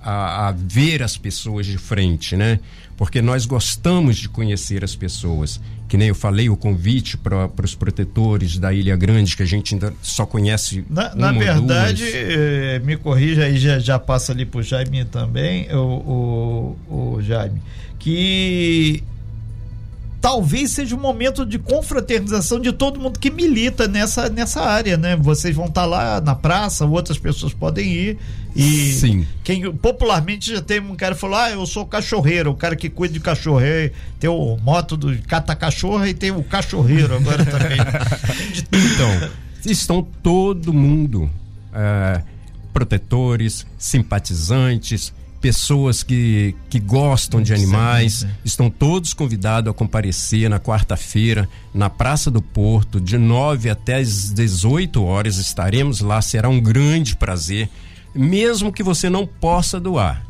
a, 0.06 0.50
a 0.50 0.52
ver 0.52 1.02
as 1.02 1.18
pessoas 1.18 1.66
de 1.66 1.80
frente, 1.80 2.38
né? 2.38 2.60
Porque 2.98 3.22
nós 3.22 3.46
gostamos 3.46 4.18
de 4.18 4.30
conhecer 4.30 4.84
as 4.84 4.96
pessoas. 4.96 5.60
Que 5.88 5.98
nem 5.98 6.08
eu 6.08 6.16
falei, 6.16 6.50
o 6.50 6.58
convite 6.58 7.16
para 7.18 7.50
os 7.64 7.76
protetores 7.76 8.58
da 8.58 8.74
Ilha 8.74 8.96
Grande, 8.96 9.38
que 9.38 9.44
a 9.44 9.46
gente 9.46 9.76
ainda 9.76 9.94
só 10.02 10.26
conhece. 10.26 10.84
Na, 10.90 11.14
na 11.16 11.32
verdade, 11.32 12.04
eh, 12.12 12.82
me 12.84 12.98
corrija 12.98 13.44
aí, 13.44 13.58
já, 13.58 13.78
já 13.78 14.00
passa 14.00 14.32
ali 14.32 14.46
para 14.46 14.60
o 14.62 14.64
Jaime 14.64 15.06
também, 15.06 15.68
o, 15.72 16.78
o, 16.90 17.16
o 17.16 17.22
Jaime, 17.22 17.62
que 18.00 19.04
talvez 20.26 20.72
seja 20.72 20.96
um 20.96 21.00
momento 21.00 21.46
de 21.46 21.60
confraternização 21.60 22.60
de 22.60 22.72
todo 22.72 23.00
mundo 23.00 23.20
que 23.20 23.30
milita 23.30 23.88
nessa, 23.88 24.28
nessa 24.28 24.60
área, 24.60 24.98
né? 24.98 25.16
Vocês 25.16 25.56
vão 25.56 25.68
estar 25.68 25.82
tá 25.82 25.86
lá 25.86 26.20
na 26.20 26.34
praça, 26.34 26.84
outras 26.84 27.20
pessoas 27.20 27.54
podem 27.54 27.92
ir. 27.92 28.18
E 28.56 28.92
Sim. 28.94 29.28
quem 29.44 29.72
popularmente 29.72 30.52
já 30.52 30.64
tem 30.64 30.80
um 30.80 30.96
cara 30.96 31.14
que 31.14 31.22
falou: 31.22 31.38
Ah, 31.38 31.52
eu 31.52 31.64
sou 31.68 31.86
cachorreiro, 31.86 32.50
o 32.50 32.56
cara 32.56 32.76
que 32.76 32.90
cuida 32.90 33.14
de 33.14 33.20
cachorro. 33.20 33.62
Tem 34.20 34.28
o 34.28 34.58
moto 34.64 34.98
do 34.98 35.16
cata 35.28 35.56
cachorro 35.56 36.08
e 36.08 36.14
tem 36.16 36.32
o 36.32 36.42
cachorreiro 36.42 37.18
agora 37.18 37.46
também. 37.46 37.78
então, 38.64 39.30
estão 39.64 40.02
todo 40.24 40.74
mundo. 40.74 41.30
É, 41.72 42.24
protetores, 42.74 43.64
simpatizantes, 43.78 45.14
pessoas 45.46 46.02
que, 46.02 46.56
que 46.72 46.80
gostam 46.80 47.40
de 47.40 47.54
animais. 47.54 48.26
Estão 48.44 48.68
todos 48.68 49.14
convidados 49.14 49.70
a 49.70 49.74
comparecer 49.76 50.50
na 50.50 50.60
quarta-feira 50.60 51.48
na 51.72 51.88
Praça 51.88 52.32
do 52.32 52.42
Porto, 52.42 53.00
de 53.00 53.16
9 53.16 53.70
até 53.70 53.98
as 53.98 54.34
18 54.34 55.04
horas. 55.04 55.38
Estaremos 55.38 56.00
lá, 56.00 56.20
será 56.20 56.50
um 56.50 56.60
grande 56.60 57.16
prazer. 57.16 57.70
Mesmo 58.16 58.74
que 58.74 58.82
você 58.82 59.08
não 59.08 59.28
possa 59.28 59.80
doar, 59.80 60.26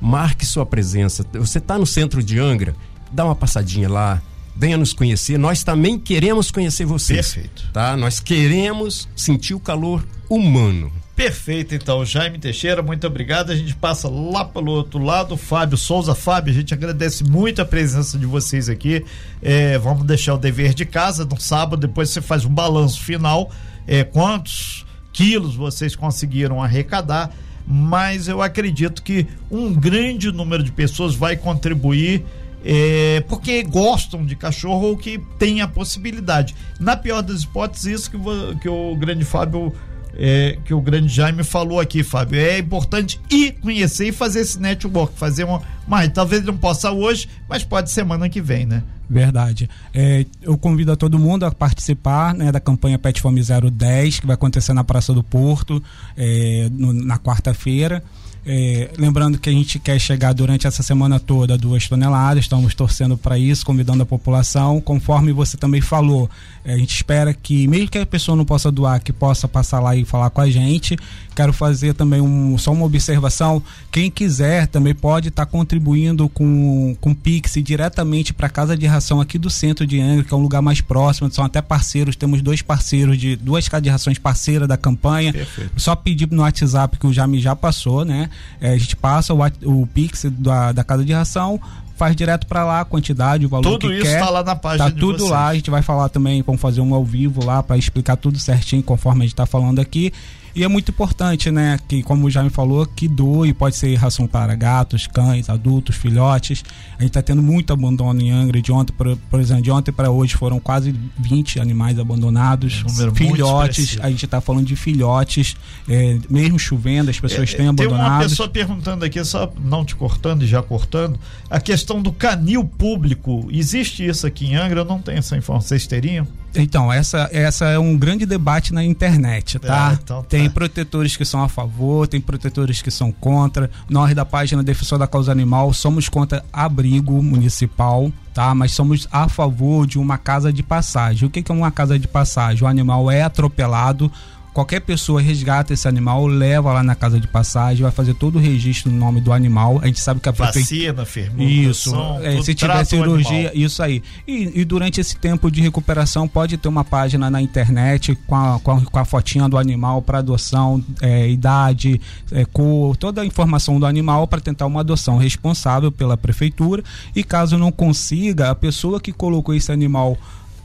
marque 0.00 0.46
sua 0.46 0.64
presença. 0.64 1.22
Você 1.34 1.58
está 1.58 1.78
no 1.78 1.84
centro 1.84 2.22
de 2.22 2.38
Angra, 2.38 2.74
dá 3.12 3.26
uma 3.26 3.34
passadinha 3.34 3.90
lá, 3.90 4.22
venha 4.56 4.78
nos 4.78 4.94
conhecer. 4.94 5.38
Nós 5.38 5.62
também 5.62 5.98
queremos 5.98 6.50
conhecer 6.50 6.86
você. 6.86 7.16
Perfeito. 7.16 7.68
Tá? 7.74 7.94
Nós 7.94 8.20
queremos 8.20 9.06
sentir 9.14 9.52
o 9.52 9.60
calor 9.60 10.02
humano. 10.30 10.90
Perfeito, 11.16 11.74
então, 11.74 12.04
Jaime 12.04 12.38
Teixeira, 12.38 12.82
muito 12.82 13.06
obrigado. 13.06 13.50
A 13.50 13.56
gente 13.56 13.74
passa 13.74 14.06
lá 14.06 14.44
pelo 14.44 14.70
outro 14.70 15.02
lado, 15.02 15.34
Fábio 15.34 15.78
Souza. 15.78 16.14
Fábio, 16.14 16.52
a 16.52 16.54
gente 16.54 16.74
agradece 16.74 17.24
muito 17.24 17.62
a 17.62 17.64
presença 17.64 18.18
de 18.18 18.26
vocês 18.26 18.68
aqui. 18.68 19.02
É, 19.40 19.78
vamos 19.78 20.04
deixar 20.04 20.34
o 20.34 20.38
dever 20.38 20.74
de 20.74 20.84
casa 20.84 21.24
no 21.24 21.40
sábado, 21.40 21.80
depois 21.86 22.10
você 22.10 22.20
faz 22.20 22.44
um 22.44 22.52
balanço 22.52 23.02
final. 23.02 23.50
É, 23.86 24.04
quantos 24.04 24.84
quilos 25.10 25.56
vocês 25.56 25.96
conseguiram 25.96 26.62
arrecadar? 26.62 27.32
Mas 27.66 28.28
eu 28.28 28.42
acredito 28.42 29.02
que 29.02 29.26
um 29.50 29.72
grande 29.72 30.30
número 30.30 30.62
de 30.62 30.70
pessoas 30.70 31.14
vai 31.14 31.34
contribuir. 31.34 32.26
É, 32.62 33.22
porque 33.26 33.62
gostam 33.62 34.26
de 34.26 34.36
cachorro 34.36 34.88
ou 34.88 34.96
que 34.98 35.18
tem 35.38 35.62
a 35.62 35.68
possibilidade. 35.68 36.54
Na 36.78 36.94
pior 36.94 37.22
das 37.22 37.42
hipóteses, 37.42 38.00
isso 38.00 38.10
que, 38.10 38.18
que 38.60 38.68
o 38.68 38.94
grande 38.96 39.24
Fábio 39.24 39.72
é, 40.18 40.58
que 40.64 40.74
o 40.74 40.80
grande 40.80 41.08
Jaime 41.08 41.44
falou 41.44 41.80
aqui, 41.80 42.02
Fábio. 42.02 42.40
É 42.40 42.58
importante 42.58 43.20
ir 43.30 43.52
conhecer 43.60 44.08
e 44.08 44.12
fazer 44.12 44.40
esse 44.40 44.60
network, 44.60 45.18
fazer 45.18 45.44
uma. 45.44 45.62
Mas 45.86 46.10
talvez 46.12 46.44
não 46.44 46.56
possa 46.56 46.90
hoje, 46.90 47.28
mas 47.48 47.62
pode 47.62 47.90
semana 47.90 48.28
que 48.28 48.40
vem, 48.40 48.66
né? 48.66 48.82
Verdade. 49.08 49.70
É, 49.94 50.26
eu 50.42 50.58
convido 50.58 50.90
a 50.90 50.96
todo 50.96 51.18
mundo 51.18 51.44
a 51.44 51.52
participar 51.52 52.34
né, 52.34 52.50
da 52.50 52.58
campanha 52.58 52.98
Pet 52.98 53.20
Fome 53.20 53.40
010, 53.40 54.20
que 54.20 54.26
vai 54.26 54.34
acontecer 54.34 54.72
na 54.72 54.82
Praça 54.82 55.12
do 55.12 55.22
Porto, 55.22 55.82
é, 56.16 56.68
no, 56.72 56.92
na 56.92 57.18
quarta-feira. 57.18 58.02
É, 58.48 58.90
lembrando 58.96 59.38
que 59.38 59.50
a 59.50 59.52
gente 59.52 59.76
quer 59.80 59.98
chegar 59.98 60.32
durante 60.32 60.68
essa 60.68 60.80
semana 60.80 61.18
toda 61.18 61.54
a 61.54 61.56
duas 61.56 61.88
toneladas, 61.88 62.44
estamos 62.44 62.76
torcendo 62.76 63.18
para 63.18 63.36
isso, 63.36 63.66
convidando 63.66 64.04
a 64.04 64.06
população. 64.06 64.80
Conforme 64.80 65.32
você 65.32 65.56
também 65.56 65.80
falou, 65.80 66.30
é, 66.64 66.74
a 66.74 66.78
gente 66.78 66.94
espera 66.94 67.34
que, 67.34 67.66
mesmo 67.66 67.88
que 67.88 67.98
a 67.98 68.06
pessoa 68.06 68.36
não 68.36 68.44
possa 68.44 68.70
doar, 68.70 69.02
que 69.02 69.12
possa 69.12 69.48
passar 69.48 69.80
lá 69.80 69.96
e 69.96 70.04
falar 70.04 70.30
com 70.30 70.40
a 70.40 70.48
gente. 70.48 70.96
Quero 71.34 71.52
fazer 71.52 71.92
também 71.94 72.20
um, 72.20 72.56
só 72.56 72.72
uma 72.72 72.84
observação. 72.84 73.60
Quem 73.90 74.10
quiser 74.10 74.68
também 74.68 74.94
pode 74.94 75.28
estar 75.28 75.44
tá 75.44 75.50
contribuindo 75.50 76.28
com, 76.28 76.96
com 77.00 77.12
Pix 77.12 77.54
diretamente 77.56 78.32
para 78.32 78.46
a 78.46 78.50
Casa 78.50 78.76
de 78.76 78.86
Ração 78.86 79.20
aqui 79.20 79.38
do 79.38 79.50
centro 79.50 79.84
de 79.84 80.00
Angra, 80.00 80.22
que 80.24 80.32
é 80.32 80.36
um 80.36 80.40
lugar 80.40 80.62
mais 80.62 80.80
próximo. 80.80 81.30
São 81.32 81.44
até 81.44 81.60
parceiros, 81.60 82.14
temos 82.14 82.40
dois 82.40 82.62
parceiros 82.62 83.18
de 83.18 83.34
duas 83.34 83.68
casas 83.68 83.82
de 83.82 83.90
rações 83.90 84.18
parceiras 84.18 84.68
da 84.68 84.76
campanha. 84.76 85.32
Perfeito. 85.32 85.72
Só 85.76 85.96
pedir 85.96 86.28
no 86.30 86.42
WhatsApp 86.42 86.96
que 86.96 87.06
o 87.08 87.12
Jami 87.12 87.40
já 87.40 87.56
passou, 87.56 88.04
né? 88.04 88.30
É, 88.60 88.70
a 88.70 88.78
gente 88.78 88.96
passa 88.96 89.34
o, 89.34 89.40
o 89.64 89.86
Pix 89.86 90.26
da, 90.30 90.72
da 90.72 90.84
Casa 90.84 91.04
de 91.04 91.12
Ração, 91.12 91.60
faz 91.96 92.14
direto 92.14 92.46
para 92.46 92.64
lá 92.64 92.80
a 92.80 92.84
quantidade, 92.84 93.46
o 93.46 93.48
valor 93.48 93.62
tudo 93.62 93.88
que 93.88 93.88
quer. 93.88 93.94
Tudo 93.98 94.06
isso 94.06 94.14
está 94.14 94.30
lá 94.30 94.42
na 94.42 94.56
página 94.56 94.90
Tá 94.90 94.96
tudo 94.96 95.18
vocês. 95.18 95.30
lá, 95.30 95.48
a 95.48 95.54
gente 95.54 95.70
vai 95.70 95.82
falar 95.82 96.08
também, 96.08 96.42
vamos 96.42 96.60
fazer 96.60 96.80
um 96.80 96.94
ao 96.94 97.04
vivo 97.04 97.44
lá 97.44 97.62
para 97.62 97.76
explicar 97.76 98.16
tudo 98.16 98.38
certinho 98.38 98.82
conforme 98.82 99.22
a 99.22 99.24
gente 99.24 99.32
está 99.32 99.46
falando 99.46 99.80
aqui. 99.80 100.12
E 100.56 100.64
é 100.64 100.68
muito 100.68 100.90
importante, 100.90 101.50
né, 101.50 101.78
que 101.86 102.02
como 102.02 102.30
já 102.30 102.42
me 102.42 102.48
falou, 102.48 102.86
que 102.86 103.06
doe, 103.06 103.52
pode 103.52 103.76
ser 103.76 103.94
ração 103.96 104.26
para 104.26 104.54
gatos, 104.54 105.06
cães, 105.06 105.50
adultos, 105.50 105.96
filhotes. 105.96 106.64
A 106.98 107.02
gente 107.02 107.10
está 107.10 107.20
tendo 107.20 107.42
muito 107.42 107.74
abandono 107.74 108.22
em 108.22 108.30
Angra. 108.30 108.62
De 108.62 108.72
ontem, 108.72 108.90
por, 108.94 109.14
por 109.30 109.38
exemplo, 109.38 109.62
de 109.62 109.70
ontem 109.70 109.92
para 109.92 110.10
hoje 110.10 110.34
foram 110.34 110.58
quase 110.58 110.94
20 111.18 111.60
animais 111.60 111.98
abandonados. 111.98 112.82
Um 112.88 113.14
filhotes, 113.14 113.98
a 114.00 114.08
gente 114.08 114.24
está 114.24 114.40
falando 114.40 114.64
de 114.64 114.74
filhotes, 114.76 115.56
é, 115.86 116.18
mesmo 116.30 116.58
chovendo, 116.58 117.10
as 117.10 117.20
pessoas 117.20 117.52
é, 117.52 117.56
têm 117.58 117.68
abandonado. 117.68 118.00
Tem 118.00 118.12
uma 118.12 118.20
pessoa 118.20 118.48
perguntando 118.48 119.04
aqui, 119.04 119.22
só 119.26 119.52
não 119.62 119.84
te 119.84 119.94
cortando 119.94 120.42
e 120.42 120.46
já 120.46 120.62
cortando, 120.62 121.20
a 121.50 121.60
questão 121.60 122.00
do 122.00 122.10
canil 122.10 122.64
público. 122.64 123.46
Existe 123.52 124.06
isso 124.06 124.26
aqui 124.26 124.46
em 124.46 124.56
Angra? 124.56 124.80
Eu 124.80 124.86
não 124.86 125.02
tenho 125.02 125.18
essa 125.18 125.36
informação. 125.36 125.68
Vocês 125.68 125.86
teriam? 125.86 126.26
Então, 126.54 126.92
essa, 126.92 127.28
essa 127.32 127.66
é 127.66 127.78
um 127.78 127.96
grande 127.96 128.24
debate 128.24 128.72
na 128.72 128.82
internet, 128.84 129.58
tá? 129.58 129.90
É, 129.90 129.94
então 129.94 130.22
tá? 130.22 130.28
Tem 130.28 130.48
protetores 130.48 131.16
que 131.16 131.24
são 131.24 131.42
a 131.42 131.48
favor, 131.48 132.06
tem 132.06 132.20
protetores 132.20 132.80
que 132.80 132.90
são 132.90 133.12
contra. 133.12 133.70
Nós 133.88 134.14
da 134.14 134.24
página 134.24 134.62
Defensor 134.62 134.98
da 134.98 135.06
Causa 135.06 135.32
Animal 135.32 135.72
somos 135.72 136.08
contra 136.08 136.44
abrigo 136.52 137.22
municipal, 137.22 138.10
tá? 138.32 138.54
Mas 138.54 138.72
somos 138.72 139.06
a 139.12 139.28
favor 139.28 139.86
de 139.86 139.98
uma 139.98 140.18
casa 140.18 140.52
de 140.52 140.62
passagem. 140.62 141.28
O 141.28 141.30
que, 141.30 141.42
que 141.42 141.52
é 141.52 141.54
uma 141.54 141.70
casa 141.70 141.98
de 141.98 142.08
passagem? 142.08 142.64
O 142.64 142.66
animal 142.66 143.10
é 143.10 143.22
atropelado 143.22 144.10
qualquer 144.56 144.80
pessoa 144.80 145.20
resgata 145.20 145.74
esse 145.74 145.86
animal, 145.86 146.26
leva 146.26 146.72
lá 146.72 146.82
na 146.82 146.94
casa 146.94 147.20
de 147.20 147.28
passagem, 147.28 147.82
vai 147.82 147.92
fazer 147.92 148.14
todo 148.14 148.36
o 148.36 148.38
registro 148.38 148.90
no 148.90 148.96
nome 148.96 149.20
do 149.20 149.30
animal. 149.30 149.78
A 149.82 149.86
gente 149.86 150.00
sabe 150.00 150.18
que 150.18 150.30
a 150.30 150.32
vacina, 150.32 151.04
fermentação, 151.04 151.70
isso, 151.70 151.94
é, 152.22 152.40
se 152.40 152.54
tiver 152.54 152.82
cirurgia, 152.86 153.52
isso 153.54 153.82
aí. 153.82 154.02
E, 154.26 154.62
e, 154.62 154.64
durante 154.64 154.98
esse 154.98 155.14
tempo 155.14 155.50
de 155.50 155.60
recuperação 155.60 156.26
pode 156.26 156.56
ter 156.56 156.68
uma 156.68 156.82
página 156.82 157.28
na 157.28 157.42
internet 157.42 158.14
com 158.26 158.34
a, 158.34 158.58
com 158.58 158.70
a, 158.70 158.80
com 158.80 158.98
a 158.98 159.04
fotinha 159.04 159.46
do 159.46 159.58
animal 159.58 160.00
para 160.00 160.20
adoção, 160.20 160.82
é, 161.02 161.28
idade, 161.28 162.00
é, 162.32 162.46
cor, 162.46 162.96
toda 162.96 163.20
a 163.20 163.26
informação 163.26 163.78
do 163.78 163.84
animal 163.84 164.26
para 164.26 164.40
tentar 164.40 164.64
uma 164.64 164.80
adoção 164.80 165.18
responsável 165.18 165.92
pela 165.92 166.16
prefeitura. 166.16 166.82
E 167.14 167.22
caso 167.22 167.58
não 167.58 167.70
consiga, 167.70 168.48
a 168.48 168.54
pessoa 168.54 169.02
que 169.02 169.12
colocou 169.12 169.54
esse 169.54 169.70
animal 169.70 170.16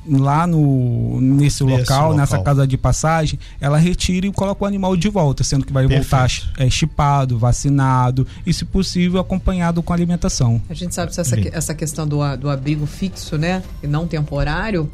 lá 0.08 0.48
no 0.48 1.20
nesse 1.22 1.64
local, 1.64 1.80
local, 1.80 2.14
nessa 2.16 2.42
casa 2.42 2.66
de 2.66 2.78
passagem, 2.78 3.40
ela 3.60 3.78
retira 3.78 4.26
e 4.26 4.32
coloca 4.32 4.64
o 4.64 4.68
animal 4.68 4.96
de 4.96 5.10
volta, 5.10 5.44
sendo 5.44 5.66
que 5.66 5.74
vai 5.74 5.88
Perfeito. 5.88 6.10
voltar 6.10 6.30
é, 6.58 6.70
chipado, 6.70 7.38
vacinado 7.38 8.26
e, 8.46 8.54
se 8.54 8.66
possível, 8.66 9.20
acompanhado 9.20 9.82
com 9.84 9.94
alimentação. 9.94 10.62
A 10.70 10.74
gente 10.74 10.96
sabe 10.96 11.14
se 11.14 11.22
essa, 11.22 11.36
essa 11.52 11.74
questão 11.74 12.08
do, 12.08 12.18
do 12.38 12.50
abrigo 12.50 12.86
fixo, 12.86 13.38
né, 13.38 13.64
e 13.84 13.88
não 13.88 14.08
temporário, 14.08 14.90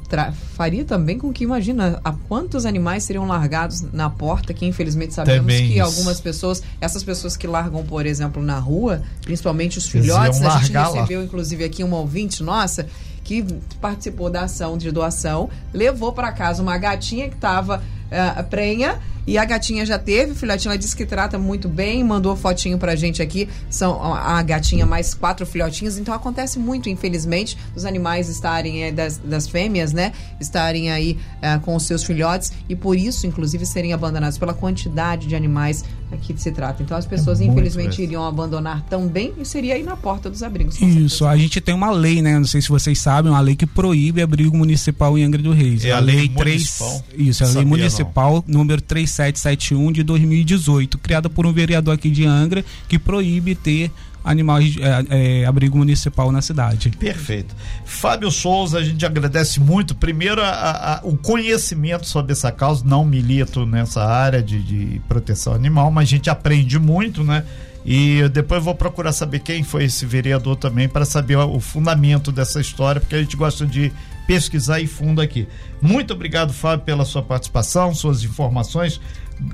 faria 0.55 0.83
também 0.83 1.17
com 1.17 1.31
que, 1.31 1.43
imagina, 1.43 1.99
a 2.03 2.11
quantos 2.11 2.65
animais 2.65 3.03
seriam 3.03 3.25
largados 3.27 3.81
na 3.93 4.09
porta, 4.09 4.53
que 4.53 4.65
infelizmente 4.65 5.13
sabemos 5.13 5.41
também 5.41 5.67
que 5.67 5.73
isso. 5.75 5.83
algumas 5.83 6.19
pessoas, 6.19 6.61
essas 6.81 7.03
pessoas 7.03 7.37
que 7.37 7.47
largam, 7.47 7.83
por 7.85 8.05
exemplo, 8.05 8.43
na 8.43 8.59
rua, 8.59 9.01
principalmente 9.21 9.77
os 9.77 9.87
filhotes, 9.87 10.41
a 10.41 10.59
gente 10.59 10.73
recebeu, 10.73 11.19
lá. 11.19 11.25
inclusive, 11.25 11.63
aqui 11.63 11.83
uma 11.83 11.97
ouvinte 11.97 12.43
nossa 12.43 12.87
que 13.27 13.43
participou 13.81 14.29
da 14.29 14.43
ação 14.43 14.77
de 14.77 14.89
doação, 14.89 15.49
levou 15.73 16.13
para 16.13 16.31
casa 16.31 16.63
uma 16.63 16.77
gatinha 16.77 17.27
que 17.27 17.35
estava 17.35 17.83
uh, 18.07 18.43
prenha 18.45 19.01
e 19.27 19.37
a 19.37 19.43
gatinha 19.43 19.85
já 19.85 19.99
teve, 19.99 20.33
filhotinho, 20.33 20.71
ela 20.71 20.77
disse 20.77 20.95
que 20.95 21.05
trata 21.05 21.37
muito 21.37 21.67
bem, 21.67 22.01
mandou 22.01 22.33
fotinho 22.33 22.77
pra 22.77 22.95
gente 22.95 23.21
aqui. 23.21 23.49
São 23.69 24.01
a 24.01 24.41
gatinha 24.41 24.85
mais 24.85 25.13
quatro 25.13 25.45
filhotinhos. 25.45 25.97
Então 25.97 26.13
acontece 26.13 26.57
muito, 26.57 26.87
infelizmente, 26.87 27.57
os 27.75 27.83
animais 27.83 28.29
estarem, 28.29 28.85
é, 28.85 28.91
das, 28.91 29.17
das 29.17 29.45
fêmeas, 29.45 29.91
né? 29.91 30.13
Estarem 30.39 30.89
aí 30.91 31.17
é, 31.41 31.57
com 31.57 31.75
os 31.75 31.83
seus 31.83 32.03
filhotes 32.03 32.53
e 32.69 32.75
por 32.75 32.95
isso, 32.95 33.27
inclusive, 33.27 33.65
serem 33.65 33.91
abandonados 33.91 34.37
pela 34.37 34.53
quantidade 34.53 35.27
de 35.27 35.35
animais 35.35 35.83
aqui 36.11 36.33
se 36.37 36.51
trata. 36.51 36.81
Então 36.81 36.95
as 36.95 37.05
pessoas, 37.05 37.41
é 37.41 37.45
infelizmente, 37.45 38.01
iriam 38.01 38.25
abandonar 38.25 38.81
também 38.83 39.33
e 39.37 39.45
seria 39.45 39.75
aí 39.75 39.83
na 39.83 39.97
porta 39.97 40.29
dos 40.29 40.41
abrigos. 40.41 40.81
Isso, 40.81 41.25
a 41.25 41.35
gente 41.35 41.59
tem 41.59 41.75
uma 41.75 41.91
lei, 41.91 42.21
né? 42.21 42.37
Não 42.37 42.45
sei 42.45 42.61
se 42.61 42.69
vocês 42.69 42.99
sabem, 42.99 43.31
uma 43.31 43.41
lei 43.41 43.55
que 43.55 43.65
proíbe 43.65 44.21
abrigo 44.21 44.55
municipal 44.55 45.17
em 45.17 45.23
Angra 45.23 45.41
do 45.41 45.51
Reis. 45.51 45.83
É 45.83 45.91
a, 45.91 45.97
a 45.97 45.99
lei, 45.99 46.15
lei 46.15 46.29
3. 46.29 46.79
Municipal. 46.79 47.03
Isso, 47.17 47.43
é 47.43 47.47
a 47.47 47.49
lei 47.49 47.65
municipal 47.65 48.43
não. 48.47 48.59
número 48.59 48.81
3 48.81 49.09
3771 49.17 49.91
de 49.91 50.03
2018, 50.03 50.97
criada 50.99 51.29
por 51.29 51.45
um 51.45 51.51
vereador 51.51 51.95
aqui 51.95 52.09
de 52.09 52.25
Angra 52.25 52.63
que 52.87 52.99
proíbe 52.99 53.55
ter 53.55 53.91
animais 54.23 54.75
é, 54.79 55.41
é, 55.41 55.45
abrigo 55.45 55.77
municipal 55.77 56.31
na 56.31 56.41
cidade. 56.41 56.89
Perfeito. 56.89 57.55
Fábio 57.85 58.29
Souza, 58.29 58.79
a 58.79 58.83
gente 58.83 59.05
agradece 59.05 59.59
muito. 59.59 59.95
Primeiro, 59.95 60.41
a, 60.41 60.49
a, 60.95 60.99
o 61.03 61.17
conhecimento 61.17 62.05
sobre 62.05 62.33
essa 62.33 62.51
causa. 62.51 62.83
Não 62.85 63.05
milito 63.05 63.65
nessa 63.65 64.03
área 64.03 64.43
de, 64.43 64.61
de 64.61 65.01
proteção 65.07 65.53
animal, 65.53 65.89
mas 65.89 66.03
a 66.03 66.11
gente 66.11 66.29
aprende 66.29 66.77
muito, 66.77 67.23
né? 67.23 67.43
E 67.85 68.27
depois 68.29 68.61
vou 68.61 68.75
procurar 68.75 69.13
saber 69.13 69.39
quem 69.39 69.63
foi 69.63 69.85
esse 69.85 70.05
vereador 70.05 70.57
também 70.57 70.89
para 70.89 71.05
saber 71.05 71.37
o 71.37 71.59
fundamento 71.61 72.33
dessa 72.33 72.59
história, 72.59 72.99
porque 72.99 73.15
a 73.15 73.19
gente 73.19 73.37
gosta 73.37 73.65
de 73.65 73.93
pesquisar 74.27 74.81
e 74.81 74.85
fundo 74.85 75.21
aqui. 75.21 75.47
Muito 75.81 76.13
obrigado, 76.13 76.51
Fábio, 76.51 76.85
pela 76.85 77.05
sua 77.05 77.23
participação, 77.23 77.95
suas 77.95 78.23
informações. 78.23 78.99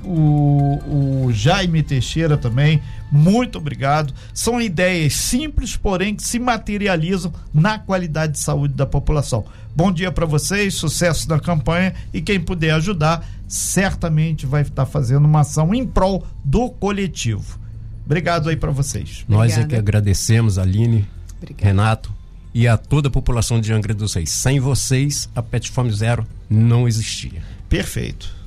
O, 0.02 1.26
o, 1.26 1.32
Jaime 1.32 1.82
Teixeira 1.82 2.36
também, 2.36 2.82
muito 3.12 3.58
obrigado. 3.58 4.12
São 4.32 4.60
ideias 4.60 5.12
simples, 5.12 5.76
porém 5.76 6.16
que 6.16 6.22
se 6.22 6.38
materializam 6.38 7.32
na 7.52 7.78
qualidade 7.78 8.32
de 8.32 8.38
saúde 8.40 8.74
da 8.74 8.86
população. 8.86 9.44
Bom 9.76 9.92
dia 9.92 10.10
para 10.10 10.24
vocês, 10.24 10.74
sucesso 10.74 11.28
na 11.28 11.38
campanha 11.38 11.94
e 12.12 12.22
quem 12.22 12.40
puder 12.40 12.72
ajudar, 12.72 13.26
certamente 13.46 14.46
vai 14.46 14.62
estar 14.62 14.86
fazendo 14.86 15.26
uma 15.26 15.40
ação 15.40 15.74
em 15.74 15.86
prol 15.86 16.26
do 16.42 16.70
coletivo. 16.70 17.58
Obrigado 18.06 18.48
aí 18.48 18.56
para 18.56 18.70
vocês. 18.70 19.24
Nós 19.28 19.52
Obrigada. 19.52 19.62
é 19.62 19.68
que 19.68 19.76
agradecemos, 19.76 20.58
Aline, 20.58 21.06
Obrigada. 21.38 21.66
Renato 21.66 22.23
e 22.54 22.68
a 22.68 22.76
toda 22.76 23.08
a 23.08 23.10
população 23.10 23.60
de 23.60 23.72
Angra 23.72 23.92
dos 23.92 24.14
Reis. 24.14 24.30
Sem 24.30 24.60
vocês, 24.60 25.28
a 25.34 25.42
Pet 25.42 25.70
Fome 25.70 25.92
Zero 25.92 26.26
não 26.48 26.86
existia. 26.86 27.42
Perfeito. 27.68 28.43